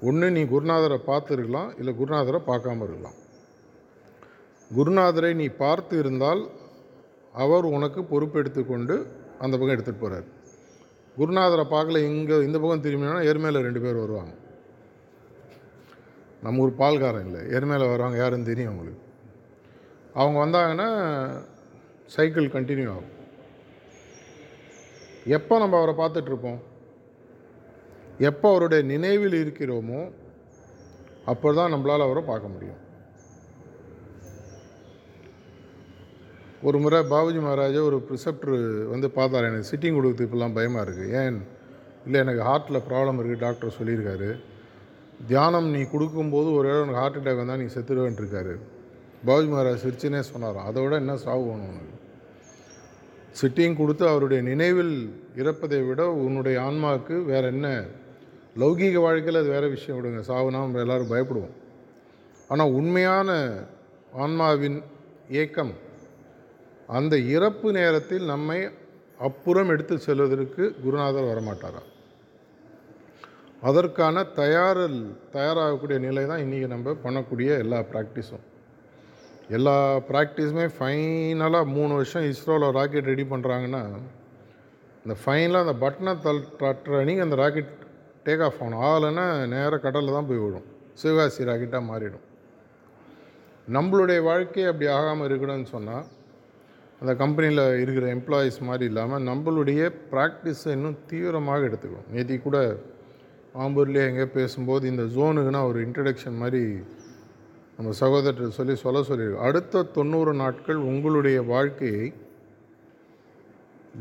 ஒன்று 0.00 0.30
நீ 0.30 0.42
குருநாதரை 0.42 1.00
பார்த்துருக்கலாம் 1.06 1.78
இல்லை 1.78 1.94
குருநாதரை 2.00 2.40
பார்க்காம 2.46 2.82
இருக்கலாம். 2.82 3.14
குருநாதரை 4.76 5.34
நீ 5.34 5.46
பார்த்து 5.46 5.98
இருந்தால் 5.98 6.50
அவர் 7.32 7.64
உனக்கு 7.64 8.00
பொறுப்பெடுத்து 8.00 8.66
கொண்டு 8.66 9.06
அந்த 9.38 9.58
பக்கம் 9.58 9.76
எடுத்துகிட்டு 9.76 10.00
போகிறார் 10.00 10.34
குருநாதரை 11.18 11.64
பார்க்கல 11.74 12.00
இங்கே 12.10 12.36
இந்த 12.46 12.56
பக்கம் 12.62 12.84
திரும்பினா 12.86 13.20
எருமையில் 13.30 13.66
ரெண்டு 13.66 13.80
பேர் 13.84 14.02
வருவாங்க. 14.02 14.32
நம்ம 16.44 16.62
ஊர் 16.64 16.80
பால்காரன் 16.80 17.26
இல்லை 17.28 17.42
எருமையில் 17.56 17.90
வருவாங்க 17.92 18.16
யாருன்னு 18.22 18.50
தெரியும் 18.50 18.70
அவங்களுக்கு. 18.70 19.02
அவங்க 20.20 20.38
வந்தாங்கன்னா 20.44 20.88
சைக்கிள் 22.16 22.54
கண்டினியூ 22.56 22.88
ஆகும். 22.94 23.12
எப்போ 25.38 25.54
நம்ம 25.62 25.78
அவரை 25.80 25.94
பார்த்துட்ருப்போம்? 26.00 26.60
எப்போ 28.30 28.46
அவருடைய 28.52 28.82
நினைவில் 28.92 29.38
இருக்கிறோமோ 29.44 30.00
அப்போ 31.32 31.48
தான் 31.58 31.72
நம்மளால் 31.74 32.06
அவரை 32.06 32.22
பார்க்க 32.32 32.54
முடியும். 32.54 32.80
ஒரு 36.66 36.78
முறை 36.82 36.98
பாபுஜி 37.10 37.40
மகாராஜா 37.46 37.80
ஒரு 37.88 37.98
ப்ரிசெப்டர் 38.06 38.54
வந்து 38.92 39.08
பார்த்தார். 39.16 39.46
எனக்கு 39.48 39.68
சிட்டிங் 39.70 39.96
கொடுக்குறது 39.96 40.26
இப்போல்லாம் 40.26 40.54
பயமாக 40.56 40.84
இருக்குது 40.84 41.12
ஏன்? 41.22 41.38
இல்லை 42.06 42.18
எனக்கு 42.24 42.42
ஹார்ட்டில் 42.48 42.84
ப்ராப்ளம் 42.88 43.18
இருக்குது 43.20 43.42
டாக்டர் 43.44 43.76
சொல்லியிருக்காரு. 43.78 44.30
தியானம் 45.28 45.68
நீ 45.74 45.82
கொடுக்கும்போது 45.92 46.48
ஒரு 46.56 46.66
இடம் 46.70 46.82
உனக்கு 46.84 47.02
ஹார்ட் 47.02 47.18
அட்டாக் 47.20 47.40
வந்தால் 47.42 47.60
நீ 47.62 47.68
செத்துடுவேன்ட்ருக்காரு 47.76 48.54
பாபுஜி 49.26 49.48
மகாராஜ் 49.52 49.84
சிரிச்சுனே 49.84 50.20
சொன்னாராம். 50.32 50.66
அதை 50.70 50.82
விட 50.82 50.96
என்ன 51.02 51.16
சாவு 51.26 51.44
வேணும் 51.50 51.70
உனக்கு? 51.72 51.94
சிட்டிங் 53.40 53.78
கொடுத்து 53.82 54.04
அவருடைய 54.08 54.40
நினைவில் 54.50 54.94
இறப்பதை 55.42 55.80
விட 55.86 56.02
உன்னுடைய 56.26 56.58
ஆன்மாவுக்கு 56.66 57.16
வேறு 57.32 57.46
என்ன? 57.54 57.68
லௌகீக 58.62 58.98
வாழ்க்கையில் 59.06 59.42
அது 59.42 59.50
வேறு 59.56 59.74
விஷயம் 59.78 59.98
விடுங்க. 59.98 60.20
சாவுனா 60.32 60.60
நம்ம 60.66 60.84
எல்லோரும் 60.84 61.12
பயப்படுவோம். 61.14 61.56
ஆனால் 62.48 62.76
உண்மையான 62.80 63.30
ஆன்மாவின் 64.24 64.78
ஏக்கம் 65.42 65.74
அந்த 66.88 67.14
இறப்பு 67.36 67.68
நேரத்தில் 67.72 68.24
நம்மை 68.24 68.58
அப்புறம் 69.18 69.70
எடுத்து 69.74 69.94
செல்வதற்கு 69.98 70.64
குருநாதர் 70.84 71.30
வரமாட்டாராம் 71.30 71.90
அதற்கான 73.62 74.24
தயாரில் 74.40 75.00
தயாராகக்கூடிய 75.32 75.98
நிலை 76.04 76.24
தான் 76.26 76.42
இன்றைக்கி 76.44 76.66
நம்ம 76.72 76.94
பண்ணக்கூடிய 77.04 77.50
எல்லா 77.64 77.78
ப்ராக்டிஸும் 77.92 78.44
எல்லா 79.56 79.74
ப்ராக்டிஸுமே 80.10 80.66
ஃபைனலாக 80.76 81.72
மூணு 81.76 81.92
வருஷம் 81.98 82.28
இஸ்ரோவில் 82.32 82.76
ராக்கெட் 82.78 83.10
ரெடி 83.12 83.24
பண்ணுறாங்கன்னா 83.32 83.82
இந்த 85.04 85.16
ஃபைனலாக 85.22 85.64
அந்த 85.66 85.74
பட்டனை 85.84 86.14
தல் 86.26 86.42
தட்டுற 86.62 87.00
அன்றைக்கி 87.02 87.24
அந்த 87.26 87.36
ராக்கெட் 87.42 87.72
டேக் 88.26 88.44
ஆஃப் 88.46 88.58
ஆகணும். 88.60 88.82
ஆகலைன்னா 88.86 89.26
நேராக 89.52 89.80
கடலில் 89.86 90.16
தான் 90.16 90.28
போய் 90.30 90.42
விடும் 90.44 90.66
சிவகாசி 91.02 91.48
ராக்கெட்டாக 91.50 91.88
மாறிடும். 91.90 92.24
நம்மளுடைய 93.68 94.20
வாழ்க்கை 94.30 94.64
அப்படி 94.70 94.86
ஆகாமல் 94.98 95.28
இருக்கணும்னு 95.28 95.68
சொன்னால் 95.74 96.06
அந்த 97.00 97.12
கம்பெனியில் 97.14 97.80
இருக்கிற 97.80 98.06
எம்ப்ளாயீஸ் 98.14 98.58
மாதிரி 98.60 98.84
இல்லாமல் 98.84 99.26
நம்மளுடைய 99.26 99.80
ப்ராக்டிஸை 100.12 100.70
இன்னும் 100.76 100.98
தீவிரமாக 101.06 101.66
எடுத்துக்கணும். 101.68 102.10
நேற்று 102.12 102.36
கூட 102.42 102.58
ஆம்பூர்லேயே 103.64 104.06
எங்கேயோ 104.10 104.28
பேசும்போது 104.38 104.88
இந்த 104.88 105.02
ஜோனுக்குன்னா 105.16 105.62
ஒரு 105.68 105.78
இன்ட்ரடக்ஷன் 105.86 106.40
மாதிரி 106.42 106.62
நம்ம 107.76 107.90
சகோதரர் 107.92 108.56
சொல்லி 108.58 108.74
சொல்ல 108.74 109.00
சொல்லியிருக்கோம் 109.00 109.46
அடுத்த 109.48 109.82
தொண்ணூறு 109.82 110.32
நாட்கள் 110.34 110.76
உங்களுடைய 110.90 111.42
வாழ்க்கையை 111.42 112.06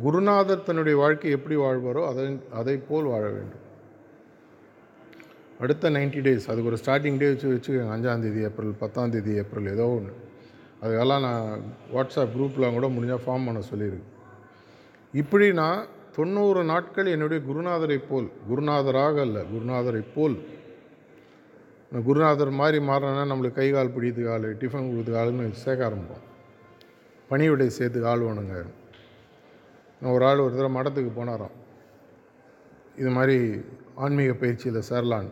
குருநாதர் 0.01 0.63
தன்னுடைய 0.63 0.95
வாழ்க்கை 0.99 1.31
எப்படி 1.31 1.55
வாழ்வாரோ 1.55 2.01
அதை 2.07 2.23
அதை 2.59 2.77
போல் 2.77 3.03
வாழ 3.03 3.23
வேண்டும். 3.29 3.63
அடுத்த 5.59 5.89
நைன்டி 5.89 6.21
டேஸ் 6.27 6.47
அதுக்கு 6.51 6.69
ஒரு 6.71 6.79
ஸ்டார்டிங் 6.85 7.17
டே 7.17 7.27
வச்சு 7.31 7.51
வச்சுக்கோங்க. 7.53 7.93
அஞ்சாந்தேதி 7.97 8.41
ஏப்ரல் 8.41 8.73
பத்தாந்தேதி 8.81 9.33
ஏப்ரல் 9.41 9.71
ஏதோ 9.73 9.87
ஒன்று 9.87 10.13
அதுக்கெல்லாம் 10.81 11.25
நான் 11.27 11.61
வாட்ஸ்அப் 11.93 12.33
குரூப்பில் 12.35 12.75
கூட 12.77 12.87
முடிஞ்சால் 12.95 13.23
ஃபார்ம் 13.25 13.47
பண்ண 13.47 13.61
சொல்லியிருக்கு. 13.71 14.09
இப்படி 15.21 15.47
நான் 15.61 15.81
தொண்ணூறு 16.15 16.63
நாட்கள் 16.63 17.13
என்னுடைய 17.13 17.39
குருநாதரை 17.47 17.97
போல் 18.09 18.27
குருநாதராக 18.49 19.19
அல்ல 19.27 19.37
குருநாதரை 19.53 20.03
போல். 20.15 20.37
குருநாதர் 22.07 22.51
மாதிரி 22.59 22.77
மாறினா 22.85 23.23
நம்மளுக்கு 23.31 23.59
கை 23.59 23.67
கால் 23.71 23.93
பிடித்து 23.95 24.23
ஆள் 24.31 24.47
டிஃபன் 24.61 24.89
கொடுத்து 24.89 25.13
ஆளுன்னு 25.21 25.51
சேர்க்க 25.51 25.89
ஆரம்பிப்போம். 25.89 26.23
பணிவிடை 27.29 27.67
சேர்த்து 27.69 27.99
கால் 28.01 28.25
வேணுங்க. 28.27 28.55
ஒரு 30.15 30.23
ஆள் 30.25 30.43
ஒரு 30.45 30.53
தடவை 30.55 30.71
மடத்துக்கு 30.77 31.11
போனாராம். 31.19 31.55
இது 32.97 33.09
மாதிரி 33.09 33.37
ஆன்மீக 33.95 34.33
பயிற்சியில் 34.33 34.87
சேரலான்னு. 34.89 35.31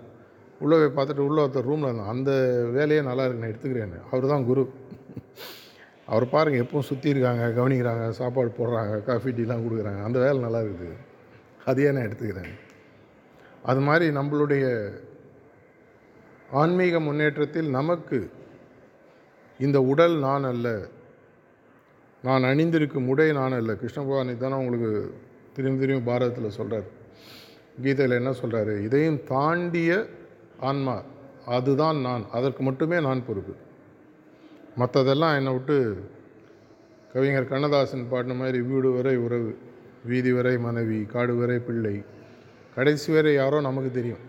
உள்ளே 0.59 0.75
போய் 0.81 0.95
பார்த்துட்டு 0.97 1.25
உள்ளே 1.27 1.41
ஒருத்தர் 1.43 1.69
ரூமில் 1.69 1.89
இருந்தான். 1.89 2.11
அந்த 2.15 2.31
வேலையே 2.73 3.01
நல்லா 3.09 3.25
இருக்கு 3.25 3.43
நான் 3.43 3.53
எடுத்துக்கிறேன் 3.53 3.95
அவர் 4.11 4.31
தான் 4.33 4.45
குரு. 4.45 4.63
அவர் 6.05 6.29
பாருங்கள் 6.29 6.63
எப்பவும் 6.63 6.89
சுற்றி 6.89 7.09
இருக்காங்க 7.09 7.43
கவனிக்கிறாங்க 7.61 8.09
சாப்பாடு 8.09 8.51
போடுறாங்க 8.57 9.03
காஃபி 9.03 9.31
டீலாம் 9.31 9.63
கொடுக்குறாங்க. 9.65 10.03
அந்த 10.03 10.19
வேலை 10.19 10.39
நல்லா 10.39 10.59
இருக்குது. 10.59 10.95
அதையே 11.65 11.91
நான் 11.91 12.07
எடுத்துக்கிறேன். 12.07 12.53
அது 13.63 13.79
மாதிரி 13.79 14.15
நம்மளுடைய 14.15 14.65
ஆன்மீக 16.51 16.99
முன்னேற்றத்தில் 16.99 17.69
நமக்கு 17.69 18.29
இந்த 19.59 19.81
உடல் 19.81 20.15
நான் 20.17 20.43
அல்ல 20.43 20.67
நான் 22.23 22.43
அணிந்திருக்கும் 22.43 23.07
உடை 23.07 23.31
நான் 23.31 23.51
அல்ல. 23.51 23.75
கிருஷ்ண 23.75 24.01
பகவானை 24.01 24.37
தானே 24.37 24.55
உங்களுக்கு 24.55 25.15
திரும்பி 25.53 25.85
திரும்பி 25.85 26.11
பாரதத்தில் 26.11 26.55
சொல்கிறார் 26.59 26.87
கீதையில் 27.83 28.15
என்ன 28.15 28.31
சொல்கிறாரு 28.31 28.73
இதையும் 28.83 29.23
தாண்டிய 29.23 30.05
ஆன்மா 30.59 30.95
அதுதான் 31.45 31.97
நான். 31.97 32.25
அதற்கு 32.31 32.63
மட்டுமே 32.63 32.99
நான் 33.01 33.25
பொறுப்பு. 33.25 33.53
மற்றதெல்லாம் 34.79 35.35
என்னை 35.35 35.51
விட்டு 35.51 36.03
கவிஞர் 37.13 37.47
கண்ணதாசன் 37.47 38.09
பாடின 38.09 38.33
மாதிரி 38.33 38.61
வீடு 38.61 38.91
வரை 38.91 39.15
உறவு 39.15 39.57
வீதி 40.05 40.31
வரை 40.31 40.57
மனைவி 40.57 41.05
காடு 41.05 41.35
வரை 41.35 41.57
பிள்ளை 41.59 42.03
கடைசி 42.75 43.13
வரை 43.13 43.33
யாரோ 43.33 43.61
நமக்கு 43.61 43.91
தெரியும். 43.91 44.23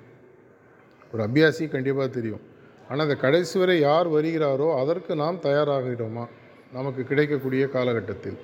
ஒரு 1.12 1.22
அபியாசி 1.26 1.68
கண்டிப்பாக 1.68 2.08
தெரியும். 2.08 2.42
ஆனால் 2.88 3.06
அந்த 3.06 3.16
கடைசி 3.20 3.58
வரை 3.58 3.80
யார் 3.80 4.08
வருகிறாரோ 4.08 4.78
அதற்கு 4.80 5.16
நாம் 5.16 5.38
தயாராகிறோமா? 5.42 6.24
நமக்கு 6.72 7.02
கிடைக்கக்கூடிய 7.04 7.68
காலகட்டத்தில். 7.68 8.38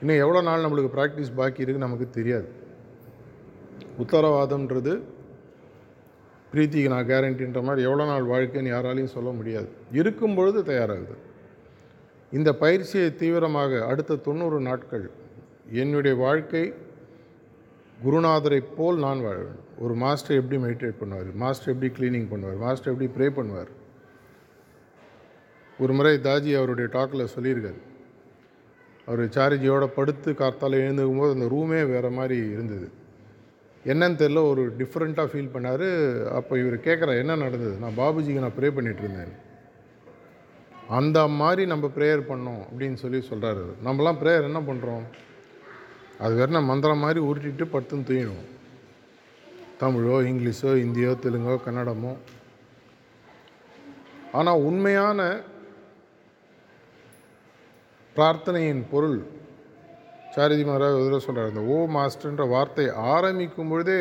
இன்னும் 0.00 0.18
எவ்வளோ 0.18 0.40
நாள் 0.40 0.64
நம்மளுக்கு 0.64 0.92
ப்ராக்டிஸ் 0.96 1.36
பாக்கி 1.36 1.64
இருக்குது 1.64 1.86
நமக்கு 1.86 2.10
தெரியாது. 2.10 2.48
உத்தரவாதம்ன்றது 3.98 4.94
பிரீத்திக்கு 6.54 6.92
நான் 6.94 7.10
கேரண்டின்ற 7.12 7.60
மாதிரி 7.66 7.86
எவ்வளோ 7.88 8.04
நாள் 8.10 8.26
வாழ்க்கைன்னு 8.32 8.72
யாராலையும் 8.74 9.14
சொல்ல 9.14 9.30
முடியாது. 9.38 9.68
இருக்கும் 10.00 10.34
பொழுது 10.34 10.62
தயாராகுது. 10.62 11.16
இந்த 12.32 12.50
பயிற்சியை 12.62 13.08
தீவிரமாக 13.16 13.80
அடுத்த 13.90 14.20
தொண்ணூறு 14.26 14.60
நாட்கள் 14.68 15.06
என்னுடைய 15.82 16.14
வாழ்க்கை 16.24 16.64
குருநாதரை 18.04 18.60
போல் 18.76 18.98
நான் 19.04 19.22
வாழ 19.26 19.36
வேண்டும். 19.36 19.68
ஒரு 19.84 19.94
மாஸ்டர் 19.94 20.38
எப்படி 20.40 20.58
மெடிடேட் 20.62 21.00
பண்ணுவார் 21.00 21.28
மாஸ்டர் 21.42 21.72
எப்படி 21.74 21.90
க்ளீனிங் 21.98 22.28
பண்ணுவார் 22.32 22.58
மாஸ்டர் 22.64 22.92
எப்படி 22.92 23.08
ப்ரே 23.16 23.28
பண்ணுவார். 23.38 23.70
ஒரு 25.78 25.92
முறை 25.98 26.14
தாஜி 26.26 26.50
அவருடைய 26.58 26.88
டாக்கில் 26.96 27.32
சொல்லியிருக்காரு. 27.36 27.80
அவர் 29.06 29.22
சாரிஜியோட 29.36 29.84
படுத்து 29.96 30.32
கார்த்தால் 30.32 30.76
எழுந்துக்கும் 30.82 31.22
போது 31.22 31.32
அந்த 31.36 31.46
ரூமே 31.54 31.80
வேறு 31.92 32.10
மாதிரி 32.18 32.36
இருந்தது. 32.50 32.86
என்னன்னு 33.92 34.18
தெரில 34.22 34.42
ஒரு 34.50 34.62
டிஃப்ரெண்ட்டாக 34.78 35.30
ஃபீல் 35.32 35.54
பண்ணார். 35.54 35.86
அப்போ 36.38 36.58
இவர் 36.58 36.76
கேட்குற 36.86 37.18
என்ன 37.22 37.36
நடந்தது? 37.36 37.74
நான் 37.82 37.98
பாபுஜிக்கு 37.98 38.44
நான் 38.44 38.56
ப்ரே 38.58 38.70
பண்ணிட்டு 38.70 39.02
இருந்தேன் 39.02 39.34
அந்த 40.98 41.18
மாதிரி 41.40 41.62
நம்ம 41.66 41.86
ப்ரேயர் 41.96 42.22
பண்ணோம் 42.30 42.62
அப்படின்னு 42.70 42.98
சொல்லி 43.02 43.20
சொல்கிறாரு 43.28 43.64
நம்மலாம் 43.84 44.18
ப்ரேயர் 44.22 44.48
என்ன 44.50 44.60
பண்ணுறோம் 44.60 45.04
அது 46.24 46.34
வேறு 46.40 46.60
மந்திரம் 46.70 47.04
மாதிரி 47.04 47.20
உருட்டிட்டு 47.28 47.64
படுத்துன்னு 47.74 48.08
தூயணும் 48.10 48.44
தமிழோ 49.80 50.16
இங்கிலீஷோ 50.30 50.72
இந்தியோ 50.86 51.12
தெலுங்கோ 51.24 51.54
கன்னடமோ. 51.66 52.12
ஆனால் 54.32 54.62
உண்மையான 54.68 55.20
பிரார்த்தனையின் 58.16 58.84
பொருள் 58.90 59.18
சாரதி 60.34 60.62
மகாராஜ் 60.68 61.00
ஒரு 61.00 61.18
சொல்கிறார் 61.24 61.50
இந்த 61.52 61.62
ஓ 61.74 61.76
மாஸ்டர்ன்ற 61.96 62.44
வார்த்தை 62.52 62.84
ஆரம்பிக்கும் 63.14 63.70
பொழுதே 63.72 64.00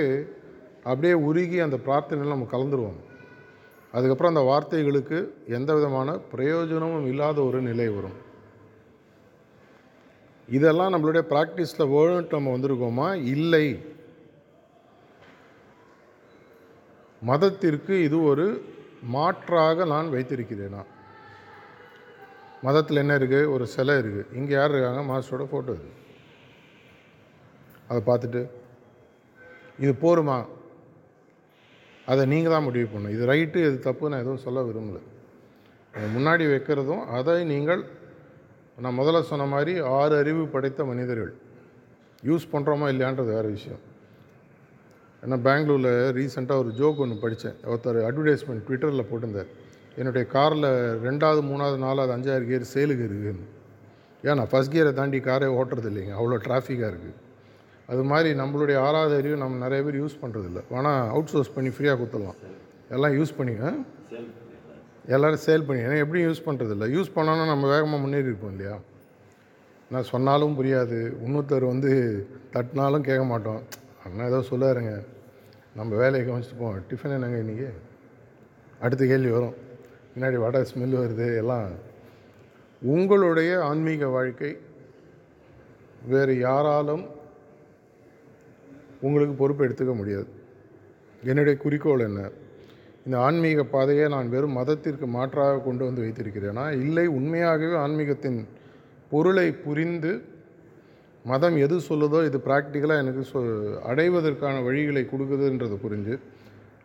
அப்படியே 0.89 1.15
உருகி 1.29 1.57
அந்த 1.65 1.77
பிரார்த்தனையில் 1.87 2.35
நம்ம 2.35 2.47
கலந்துருவோம். 2.53 2.99
அதுக்கப்புறம் 3.93 4.31
அந்த 4.33 4.43
வார்த்தைகளுக்கு 4.49 5.17
எந்த 5.57 5.69
விதமான 5.77 6.15
பிரயோஜனமும் 6.31 7.07
இல்லாத 7.11 7.37
ஒரு 7.49 7.59
நிலை 7.69 7.87
வரும். 7.97 8.17
இதெல்லாம் 10.47 10.93
நம்மளுடைய 10.93 11.23
ப்ராக்டிஸில் 11.33 11.91
வேணும்ட்டு 11.95 12.37
நம்ம 12.37 12.53
வந்திருக்கோமா? 12.55 13.09
இல்லை. 13.35 13.65
மதத்திற்கு 17.21 17.95
இது 18.07 18.17
ஒரு 18.31 18.45
மாற்றாக 19.15 19.85
நான் 19.93 20.13
வைத்திருக்கிறேனா? 20.15 20.81
மதத்தில் 22.67 23.01
என்ன 23.03 23.15
இருக்குது 23.19 23.51
ஒரு 23.55 23.65
சிலை 23.75 23.95
இருக்குது 24.01 24.31
இங்கே 24.39 24.53
யார் 24.57 24.73
இருக்காங்க? 24.73 25.03
மாஸ்டரோட 25.11 25.45
ஃபோட்டோ 25.51 25.71
இருக்குது 25.75 26.01
அதை 27.93 28.01
பார்த்துட்டு 28.09 28.41
இது 29.83 29.93
போருமா? 30.05 30.37
அதை 32.11 32.23
நீங்கள் 32.33 32.53
தான் 32.53 32.65
முடிவு 32.67 32.87
பண்ணணும். 32.91 33.15
இது 33.15 33.23
ரைட்டு 33.31 33.59
இது 33.67 33.77
தப்பு 33.87 34.09
நான் 34.11 34.23
எதுவும் 34.23 34.43
சொல்ல 34.45 34.61
விரும்பலை. 34.69 35.01
முன்னாடி 36.15 36.43
வைக்கிறதும் 36.51 37.03
அதை 37.17 37.33
நீங்கள் 37.53 37.81
நான் 38.83 38.97
முதல்ல 38.99 39.19
சொன்ன 39.31 39.45
மாதிரி 39.55 39.73
ஆறு 39.97 40.13
அறிவு 40.21 40.43
படைத்த 40.53 40.85
மனிதர்கள். 40.91 41.33
யூஸ் 42.29 42.45
பண்ணுறோமா 42.53 42.85
இல்லையான்றது 42.91 43.31
வேறு 43.37 43.49
விஷயம். 43.57 43.81
ஏன்னா 45.23 45.37
பெங்களூரில் 45.47 45.91
ரீசெண்டாக 46.17 46.61
ஒரு 46.63 46.71
ஜோக் 46.79 47.01
ஒன்று 47.03 47.17
படித்தேன் 47.25 47.57
ஒருத்தர் 47.71 47.99
அட்வர்டைஸ்மெண்ட் 48.07 48.65
ட்விட்டரில் 48.67 49.09
போட்டிருந்தார். 49.09 49.51
என்னுடைய 49.99 50.23
காரில் 50.35 50.69
ரெண்டாவது 51.07 51.41
மூணாவது 51.49 51.77
நாலாவது 51.85 52.15
அஞ்சாவது 52.15 52.47
கியர் 52.49 52.71
சேலுக்கு 52.73 53.05
இருக்குதுன்னு 53.09 53.45
ஏன் 54.27 54.37
நான் 54.39 54.51
ஃபஸ்ட் 54.53 54.73
கியரை 54.73 54.93
தாண்டி 54.99 55.19
காரே 55.29 55.49
ஓட்டுறது 55.59 55.89
இல்லைங்க. 55.91 56.13
அவ்வளோ 56.19 56.39
டிராஃபிக்காக 56.47 56.91
இருக்குது 56.93 57.19
அது 57.87 58.03
மாதிரி 58.03 58.39
நம்மளுடைய 58.39 58.77
ஆறாவது 58.77 59.15
அறிவு 59.15 59.35
நம்ம 59.37 59.57
நிறைய 59.57 59.83
பேர் 59.85 60.01
யூஸ் 60.03 60.21
பண்ணுறதில்ல 60.21 60.61
வேணால் 60.71 61.09
அவுட் 61.09 61.31
சோர்ஸ் 61.33 61.53
பண்ணி 61.53 61.69
ஃப்ரீயாக 61.69 61.97
கொடுத்துடலாம். 62.01 62.39
எல்லாம் 62.89 63.11
யூஸ் 63.11 63.37
பண்ணிங்க 63.37 63.75
எல்லோரும் 65.07 65.43
சேல் 65.45 65.65
பண்ணி 65.67 65.81
ஏன்னா 65.83 65.97
எப்படியும் 65.97 66.27
யூஸ் 66.31 66.45
பண்ணுறதில்ல 66.45 66.85
யூஸ் 66.95 67.09
பண்ணோன்னா 67.15 67.45
நம்ம 67.45 67.67
வேகமாக 67.67 68.01
முன்னேறி 68.01 68.23
இருப்போம் 68.23 68.51
இல்லையா? 68.51 68.75
நான் 69.91 70.03
சொன்னாலும் 70.03 70.57
புரியாது. 70.59 70.99
இன்னொருத்தர் 71.25 71.65
வந்து 71.67 71.91
தட்டினாலும் 72.53 73.07
கேட்க 73.07 73.23
மாட்டோம். 73.23 73.61
அண்ணா 74.05 74.25
ஏதோ 74.25 74.39
சொல்லாருங்க. 74.51 74.93
நம்ம 75.75 75.95
வேலையை 75.95 76.21
கவனிச்சுட்டு 76.29 76.59
போவோம் 76.59 76.85
டிஃபன் 76.89 77.15
என்னங்க 77.17 77.37
இன்றைக்கி 77.43 77.67
அடுத்த 78.79 79.05
கேள்வி 79.05 79.29
வரும். 79.29 79.55
பின்னாடி 80.13 80.37
வடை 80.45 80.61
ஸ்மெல் 80.61 80.95
வருது. 81.01 81.27
எல்லாம். 81.41 81.67
உங்களுடைய 82.81 83.51
ஆன்மீக 83.63 84.07
வாழ்க்கை 84.07 84.57
வேறு 86.13 86.39
யாராலும் 86.39 87.03
உங்களுக்கு 89.05 89.35
பொறுப்பு 89.35 89.65
எடுத்துக்க 89.65 89.93
முடியாது. 89.95 90.27
என்னுடைய 91.23 91.55
குறிக்கோள் 91.57 91.99
என்ன? 91.99 92.21
இந்த 93.05 93.15
ஆன்மீக 93.19 93.63
பாதையை 93.63 94.05
நான் 94.07 94.29
வெறும் 94.29 94.57
மதத்திற்கு 94.59 95.07
மாற்றாக 95.07 95.61
கொண்டு 95.61 95.83
வந்து 95.85 96.03
வைத்திருக்கிறேனா? 96.03 96.65
இல்லை 96.85 97.05
உண்மையாகவே 97.17 97.75
ஆன்மீகத்தின் 97.75 98.39
பொருளை 99.11 99.47
புரிந்து 99.65 100.11
மதம் 101.25 101.57
எது 101.57 101.75
சொல்லுதோ 101.89 102.19
இது 102.25 102.37
ப்ராக்டிக்கலாக 102.47 103.03
எனக்கு 103.03 103.23
சொ 103.33 103.41
அடைவதற்கான 103.91 104.55
வழிகளை 104.67 105.03
கொடுக்குதுன்றதை 105.05 105.77
புரிஞ்சு 105.85 106.15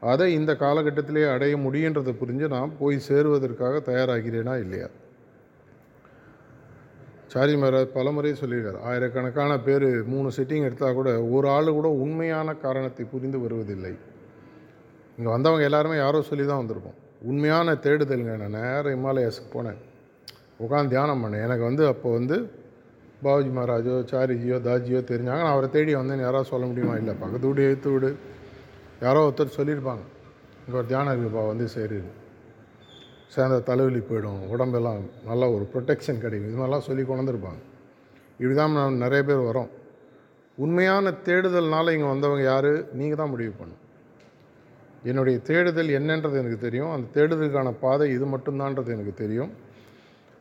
அதை 0.03 0.27
இந்த 0.35 0.53
காலகட்டத்திலே 0.55 1.23
அடைய 1.35 1.55
முடியுன்றதை 1.57 2.13
புரிஞ்சு 2.21 2.47
நான் 2.49 2.77
போய் 2.79 2.99
சேருவதற்காக 3.09 3.81
தயாராகிறேனா 3.91 4.55
இல்லையா? 4.65 4.89
சாரி 7.33 7.55
மகாராஜ் 7.55 7.95
பலமுறை 7.95 8.31
சொல்லியிருக்கார். 8.33 8.81
ஆயிரக்கணக்கான 8.81 9.61
பேர் 9.61 10.07
மூணு 10.07 10.29
செட்டிங் 10.37 10.63
எடுத்தால் 10.63 10.95
கூட 10.95 11.23
ஒரு 11.23 11.49
ஆள் 11.49 11.71
கூட 11.73 11.89
உண்மையான 11.89 12.55
காரணத்தை 12.55 13.05
புரிந்து 13.05 13.41
வருவதில்லை. 13.41 13.93
இங்கே 15.19 15.31
வந்தவங்க 15.31 15.65
எல்லாருமே 15.65 15.97
யாரோ 15.97 16.23
சொல்லி 16.23 16.47
தான் 16.47 16.67
வந்திருப்போம். 16.67 16.97
உண்மையான 17.23 17.75
தேடுதலுங்க. 17.75 18.37
நான் 18.37 18.51
நேராக 18.51 18.91
இமாலயாஸுக்கு 18.91 19.51
போனேன். 19.53 19.79
உட்காந்து 20.61 20.89
தியானம் 20.89 21.25
பண்ணேன். 21.25 21.43
எனக்கு 21.43 21.65
வந்து 21.65 21.87
அப்போ 21.87 22.13
வந்து 22.13 22.37
பாபுஜி 23.25 23.51
மகாராஜோ 23.59 23.95
சாரிஜியோ 24.13 24.57
தாஜியோ 24.69 25.01
தெரிஞ்சாங்க. 25.13 25.43
நான் 25.45 25.55
அவரை 25.55 25.71
தேடி 25.71 25.95
வந்தேன்னு 25.95 26.27
யாராவது 26.29 26.49
சொல்ல 26.49 26.67
முடியுமா? 26.67 26.97
இல்லை. 26.97 27.15
பக்கத்து 27.21 27.47
வீடு 27.47 27.63
எழுத்து 27.63 27.91
வீடு. 27.91 28.17
யாரோ 29.01 29.21
ஒருத்தர் 29.29 29.57
சொல்லியிருப்பாங்க. 29.57 30.05
இங்கே 30.67 30.79
ஒரு 30.79 30.87
தியானம் 30.87 31.15
இருக்குப்பா 31.15 31.47
வந்து 31.47 31.69
சரி 31.69 32.01
சேர்ந்த 33.35 33.57
தலைவலி 33.71 34.01
போயிடும். 34.11 34.41
உடம்பெல்லாம் 34.55 35.01
நல்லா 35.31 35.47
ஒரு 35.57 35.65
ப்ரொடெக்ஷன் 35.73 36.23
கிடைக்கும். 36.23 36.49
இது 36.51 36.61
மாதிரிலாம் 36.61 36.87
சொல்லி 36.89 37.03
கொண்டிருப்பாங்க. 37.03 37.61
இப்படிதான் 38.41 38.41
இப்படி 38.41 38.55
தான் 38.61 38.77
நான் 38.79 39.03
நிறைய 39.05 39.23
பேர் 39.29 39.49
வரோம். 39.51 39.71
உண்மையான 40.65 41.11
தேடுதல்னால் 41.27 41.93
இங்கே 41.95 42.09
வந்தவங்க 42.13 42.45
யார்? 42.53 42.73
நீங்கள் 42.99 43.21
தான் 43.21 43.33
முடிவு 43.35 43.53
பண்ணும் 43.61 43.83
என்னுடைய 45.11 45.37
தேடுதல் 45.49 45.91
என்னன்றது 45.99 46.37
எனக்கு 46.41 46.59
தெரியும். 46.65 46.93
அந்த 46.95 47.07
தேடுதலுக்கான 47.17 47.73
பாதை 47.83 48.07
இது 48.15 48.27
மட்டும்தான்றது 48.35 48.91
எனக்கு 48.97 49.15
தெரியும். 49.23 49.51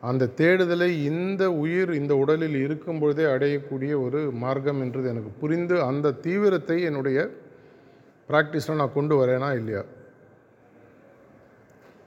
அந்த 0.10 0.30
தேடுதலை 0.40 0.90
இந்த 1.12 1.44
உயிர் 1.64 1.92
இந்த 2.00 2.14
உடலில் 2.24 2.58
இருக்கும் 2.64 3.00
பொழுதே 3.02 3.26
அடையக்கூடிய 3.34 3.94
ஒரு 4.06 4.20
மார்க்கம் 4.44 4.82
என்றது 4.86 5.08
எனக்கு 5.14 5.32
புரிந்து 5.42 5.76
அந்த 5.90 6.16
தீவிரத்தை 6.26 6.78
என்னுடைய 6.90 7.20
ப்ராக்டிஸில் 8.30 8.80
நான் 8.82 8.98
கொண்டு 8.98 9.16
வரேனா 9.22 9.50
இல்லையா? 9.60 9.84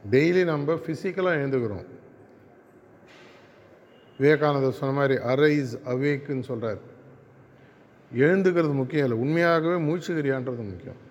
டெய்லி 0.09 0.45
நம்ம 0.45 0.73
ஃபிசிக்கலாக 0.73 1.41
எழுந்துக்கிறோம். 1.43 1.87
விவேகானந்தர் 4.19 4.73
சொன்ன 4.73 4.95
மாதிரி 4.95 5.23
அரைஸ் 5.23 5.75
அவேக்குன்னு 5.85 6.43
சொல்கிறார் 6.43 6.81
எழுந்துக்கிறது 8.15 8.73
முக்கியம் 8.75 9.07
இல்லை. 9.07 9.23
உண்மையாகவே 9.25 9.77
மூச்சுக்கிறியான்றது 9.85 10.65
முக்கியம். 10.71 11.09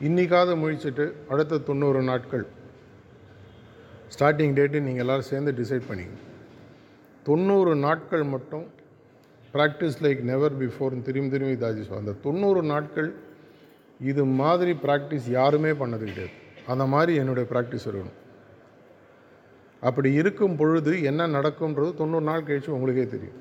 இன்றைக்காவது 0.00 0.54
முழிச்சிட்டு 0.62 1.12
அடுத்த 1.28 1.58
தொண்ணூறு 1.58 2.02
நாட்கள். 2.02 2.46
ஸ்டார்டிங் 4.14 4.54
டேட்டு 4.58 4.80
நீங்கள் 4.80 5.04
எல்லோரும் 5.04 5.30
சேர்ந்து 5.32 5.52
டிசைட் 5.52 5.90
பண்ணிங்க 5.90 6.16
தொண்ணூறு 7.24 7.76
நாட்கள் 7.76 8.22
மட்டும் 8.22 8.64
ப்ராக்டிஸ் 9.52 10.00
லைக் 10.02 10.20
நெவர் 10.20 10.58
பிஃபோர்னு 10.62 11.02
திரும்பி 11.02 11.38
திரும்பி 11.38 11.66
தாஜி 11.66 11.86
சொல். 11.86 11.98
அந்த 11.98 12.12
தொண்ணூறு 12.12 12.62
நாட்கள் 12.62 13.14
இது 14.02 14.24
மாதிரி 14.24 14.72
ப்ராக்டிஸ் 14.72 15.30
யாருமே 15.30 15.70
பண்ணது 15.70 16.04
கிடையாது. 16.04 16.34
அந்த 16.66 16.84
மாதிரி 16.86 17.14
என்னுடைய 17.14 17.48
ப்ராக்டிஸ் 17.52 17.86
இருக்கணும். 17.86 18.18
அப்படி 19.80 20.12
இருக்கும் 20.12 20.56
பொழுது 20.56 21.02
என்ன 21.02 21.26
நடக்கும்ன்றது 21.26 21.94
தொண்ணூறு 21.94 22.24
நாள் 22.24 22.42
கழிச்சு 22.42 22.68
உங்களுக்கே 22.68 23.06
தெரியும். 23.06 23.40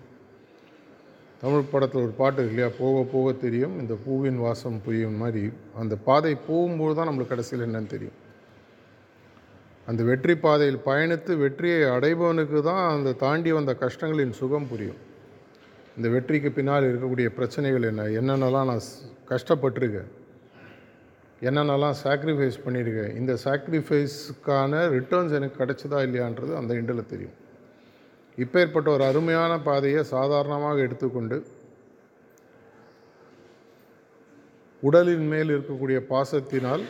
தமிழ் 1.41 1.69
படத்தில் 1.71 2.01
ஒரு 2.01 2.11
பாட்டு 2.11 2.41
இருக்கு 2.41 2.55
இல்லையா? 2.55 2.77
போக 2.79 3.09
போக 3.11 3.31
தெரியும். 3.31 3.79
இந்த 3.79 3.93
பூவின் 4.05 4.39
வாசம் 4.39 4.81
புரியும் 4.81 5.15
மாதிரி. 5.15 5.51
அந்த 5.75 5.95
பாதை 5.95 6.35
போகும்போது 6.35 6.95
தான் 6.95 7.07
நம்மளுக்கு 7.07 7.27
கடைசியில் 7.27 7.65
என்னன்னு 7.67 7.85
தெரியும். 7.85 8.17
அந்த 9.85 10.03
வெற்றி 10.03 10.35
பாதையில் 10.35 10.81
பயணித்து 10.85 11.37
வெற்றியை 11.37 11.81
அடைபவனுக்கு 11.81 12.61
தான் 12.61 12.97
அந்த 12.97 13.11
தாண்டி 13.11 13.51
வந்த 13.51 13.73
கஷ்டங்களின் 13.73 14.31
சுகம் 14.31 14.67
புரியும். 14.67 14.99
இந்த 15.97 16.09
வெற்றிக்கு 16.09 16.51
பின்னால் 16.51 16.83
இருக்கக்கூடிய 16.83 17.29
பிரச்சனைகள் 17.29 17.81
என்ன? 17.81 18.03
என்னென்னலாம் 18.03 18.65
நான் 18.65 18.89
கஷ்டப்பட்டிருக்கேன்? 19.29 20.11
என்னென்னலாம் 21.47 21.95
சாக்ரிஃபைஸ் 22.03 22.57
பண்ணியிருக்கேன் 22.65 23.13
இந்த 23.19 23.33
சாக்ரிஃபைஸுக்கான 23.45 24.81
ரிட்டர்ன்ஸ் 24.95 25.35
எனக்கு 25.37 25.59
கிடைச்சதா 25.61 25.99
இல்லையான்றது 26.07 26.51
அந்த 26.59 26.71
இண்டில் 26.79 27.09
தெரியும். 27.13 27.37
இப்பேற்பட்ட 28.43 28.87
ஒரு 28.95 29.03
அருமையான 29.11 29.53
பாதையை 29.67 30.01
சாதாரணமாக 30.13 30.77
எடுத்துக்கொண்டு 30.87 31.37
உடலின் 34.83 35.27
மேல் 35.33 35.53
இருக்கக்கூடிய 35.55 35.97
பாசத்தினால் 36.13 36.83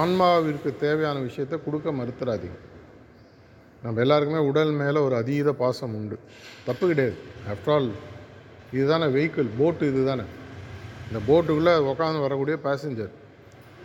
ஆன்மாவிற்கு 0.00 0.70
தேவையான 0.84 1.16
விஷயத்தை 1.28 1.56
கொடுக்க 1.64 1.88
மறுத்துறாதீங்க. 2.00 2.58
நம்ம 3.84 4.00
எல்லாருக்குமே 4.04 4.42
உடல் 4.50 4.72
மேலே 4.82 4.98
ஒரு 5.06 5.14
அதீத 5.22 5.48
பாசம் 5.62 5.94
உண்டு. 5.98 6.16
தப்பு 6.68 6.84
கிடையாது. 6.90 7.16
ஆஃப்டர் 7.52 7.74
ஆல் 7.76 7.90
இதுதானே 8.76 9.06
வெஹிக்கிள் 9.16 9.56
போட்டு 9.58 9.84
இது 9.90 10.02
தானே 10.10 10.24
இந்த 11.08 11.18
போட்டுக்குள்ளே 11.28 11.74
உட்காந்து 11.90 12.24
வரக்கூடிய 12.26 12.56
பேசஞ்சர் 12.68 13.12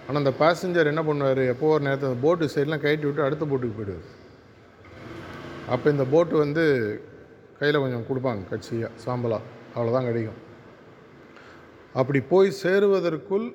ஆனால் 0.10 0.22
அந்த 0.24 0.32
பேசஞ்சர் 0.44 0.90
என்ன 0.92 1.02
பண்ணுவார்? 1.08 1.42
எப்போ 1.54 1.66
ஒரு 1.74 1.84
நேரத்தில் 1.88 2.10
அந்த 2.10 2.22
போட்டு 2.24 2.46
சைட்லாம் 2.54 2.82
கழட்டி 2.84 3.06
விட்டு 3.08 3.26
அடுத்த 3.26 3.44
போட்டுக்கு 3.50 3.76
போயிடுவார். 3.80 4.08
அப்போ 5.74 5.88
இந்த 5.96 6.06
போட்டு 6.14 6.36
வந்து 6.44 6.64
கையில் 7.60 7.82
கொஞ்சம் 7.84 8.06
கொடுப்பாங்க 8.08 8.50
கட்சியாக 8.52 8.92
சாம்பலாக 9.04 9.50
அவ்வளோதான் 9.76 10.08
கிடைக்கும். 10.10 10.40
அப்படி 12.00 12.20
போய் 12.32 12.50
சேருவதற்குள் 12.64 13.46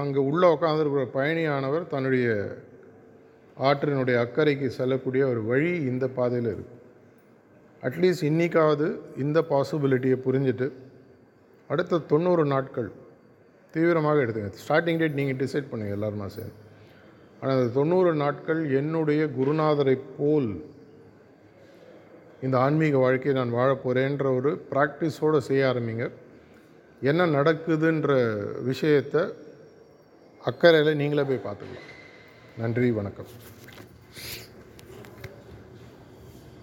அங்கே 0.00 0.20
உள்ளே 0.28 0.46
உட்காந்துருக்கிற 0.54 1.06
பயணியானவர் 1.16 1.90
தன்னுடைய 1.94 2.28
ஆற்றினுடைய 3.68 4.18
அக்கறைக்கு 4.24 4.68
செல்லக்கூடிய 4.78 5.22
ஒரு 5.32 5.40
வழி 5.50 5.72
இந்த 5.90 6.04
பாதையில் 6.18 6.50
இருக்குது 6.54 6.80
அட்லீஸ்ட் 7.82 8.28
இன்றைக்காவது 8.30 8.86
இந்த 9.24 9.38
பாசிபிலிட்டியை 9.50 10.18
புரிஞ்சுட்டு 10.26 10.68
அடுத்த 11.70 12.02
தொண்ணூறு 12.12 12.44
நாட்கள் 12.44 12.90
தீவிரமாக 13.74 14.22
எடுத்துங்க 14.24 14.50
ஸ்டார்டிங் 14.64 15.00
டேட் 15.00 15.18
நீங்கள் 15.20 15.40
டிசைட் 15.42 15.70
பண்ணுங்கள் 15.70 15.96
எல்லாருமா 15.98 16.26
சேர்ந்து 16.36 16.58
ஆனால் 17.40 17.56
அந்த 17.56 17.70
தொண்ணூறு 17.78 18.10
நாட்கள் 18.24 18.60
என்னுடைய 18.80 19.22
குருநாதரை 19.38 19.96
போல் 20.18 20.50
இந்த 22.46 22.56
ஆன்மீக 22.64 22.96
வாழ்க்கையை 23.04 23.34
நான் 23.38 23.56
வாழப்போகிறேன்ற 23.58 24.26
ஒரு 24.38 24.50
ப்ராக்டிஸோடு 24.70 25.40
செய்ய 25.48 25.68
ஆரம்பிங்க. 25.70 26.06
என்ன 27.10 27.26
நடக்குதுன்ற 27.36 28.12
விஷயத்தை 28.70 29.22
அக்கறையில் 30.50 30.98
நீங்களே 31.00 31.24
போய் 31.28 31.46
பார்த்துக்கலாம். 31.46 31.88
நன்றி 32.62 32.90
வணக்கம். 33.00 33.30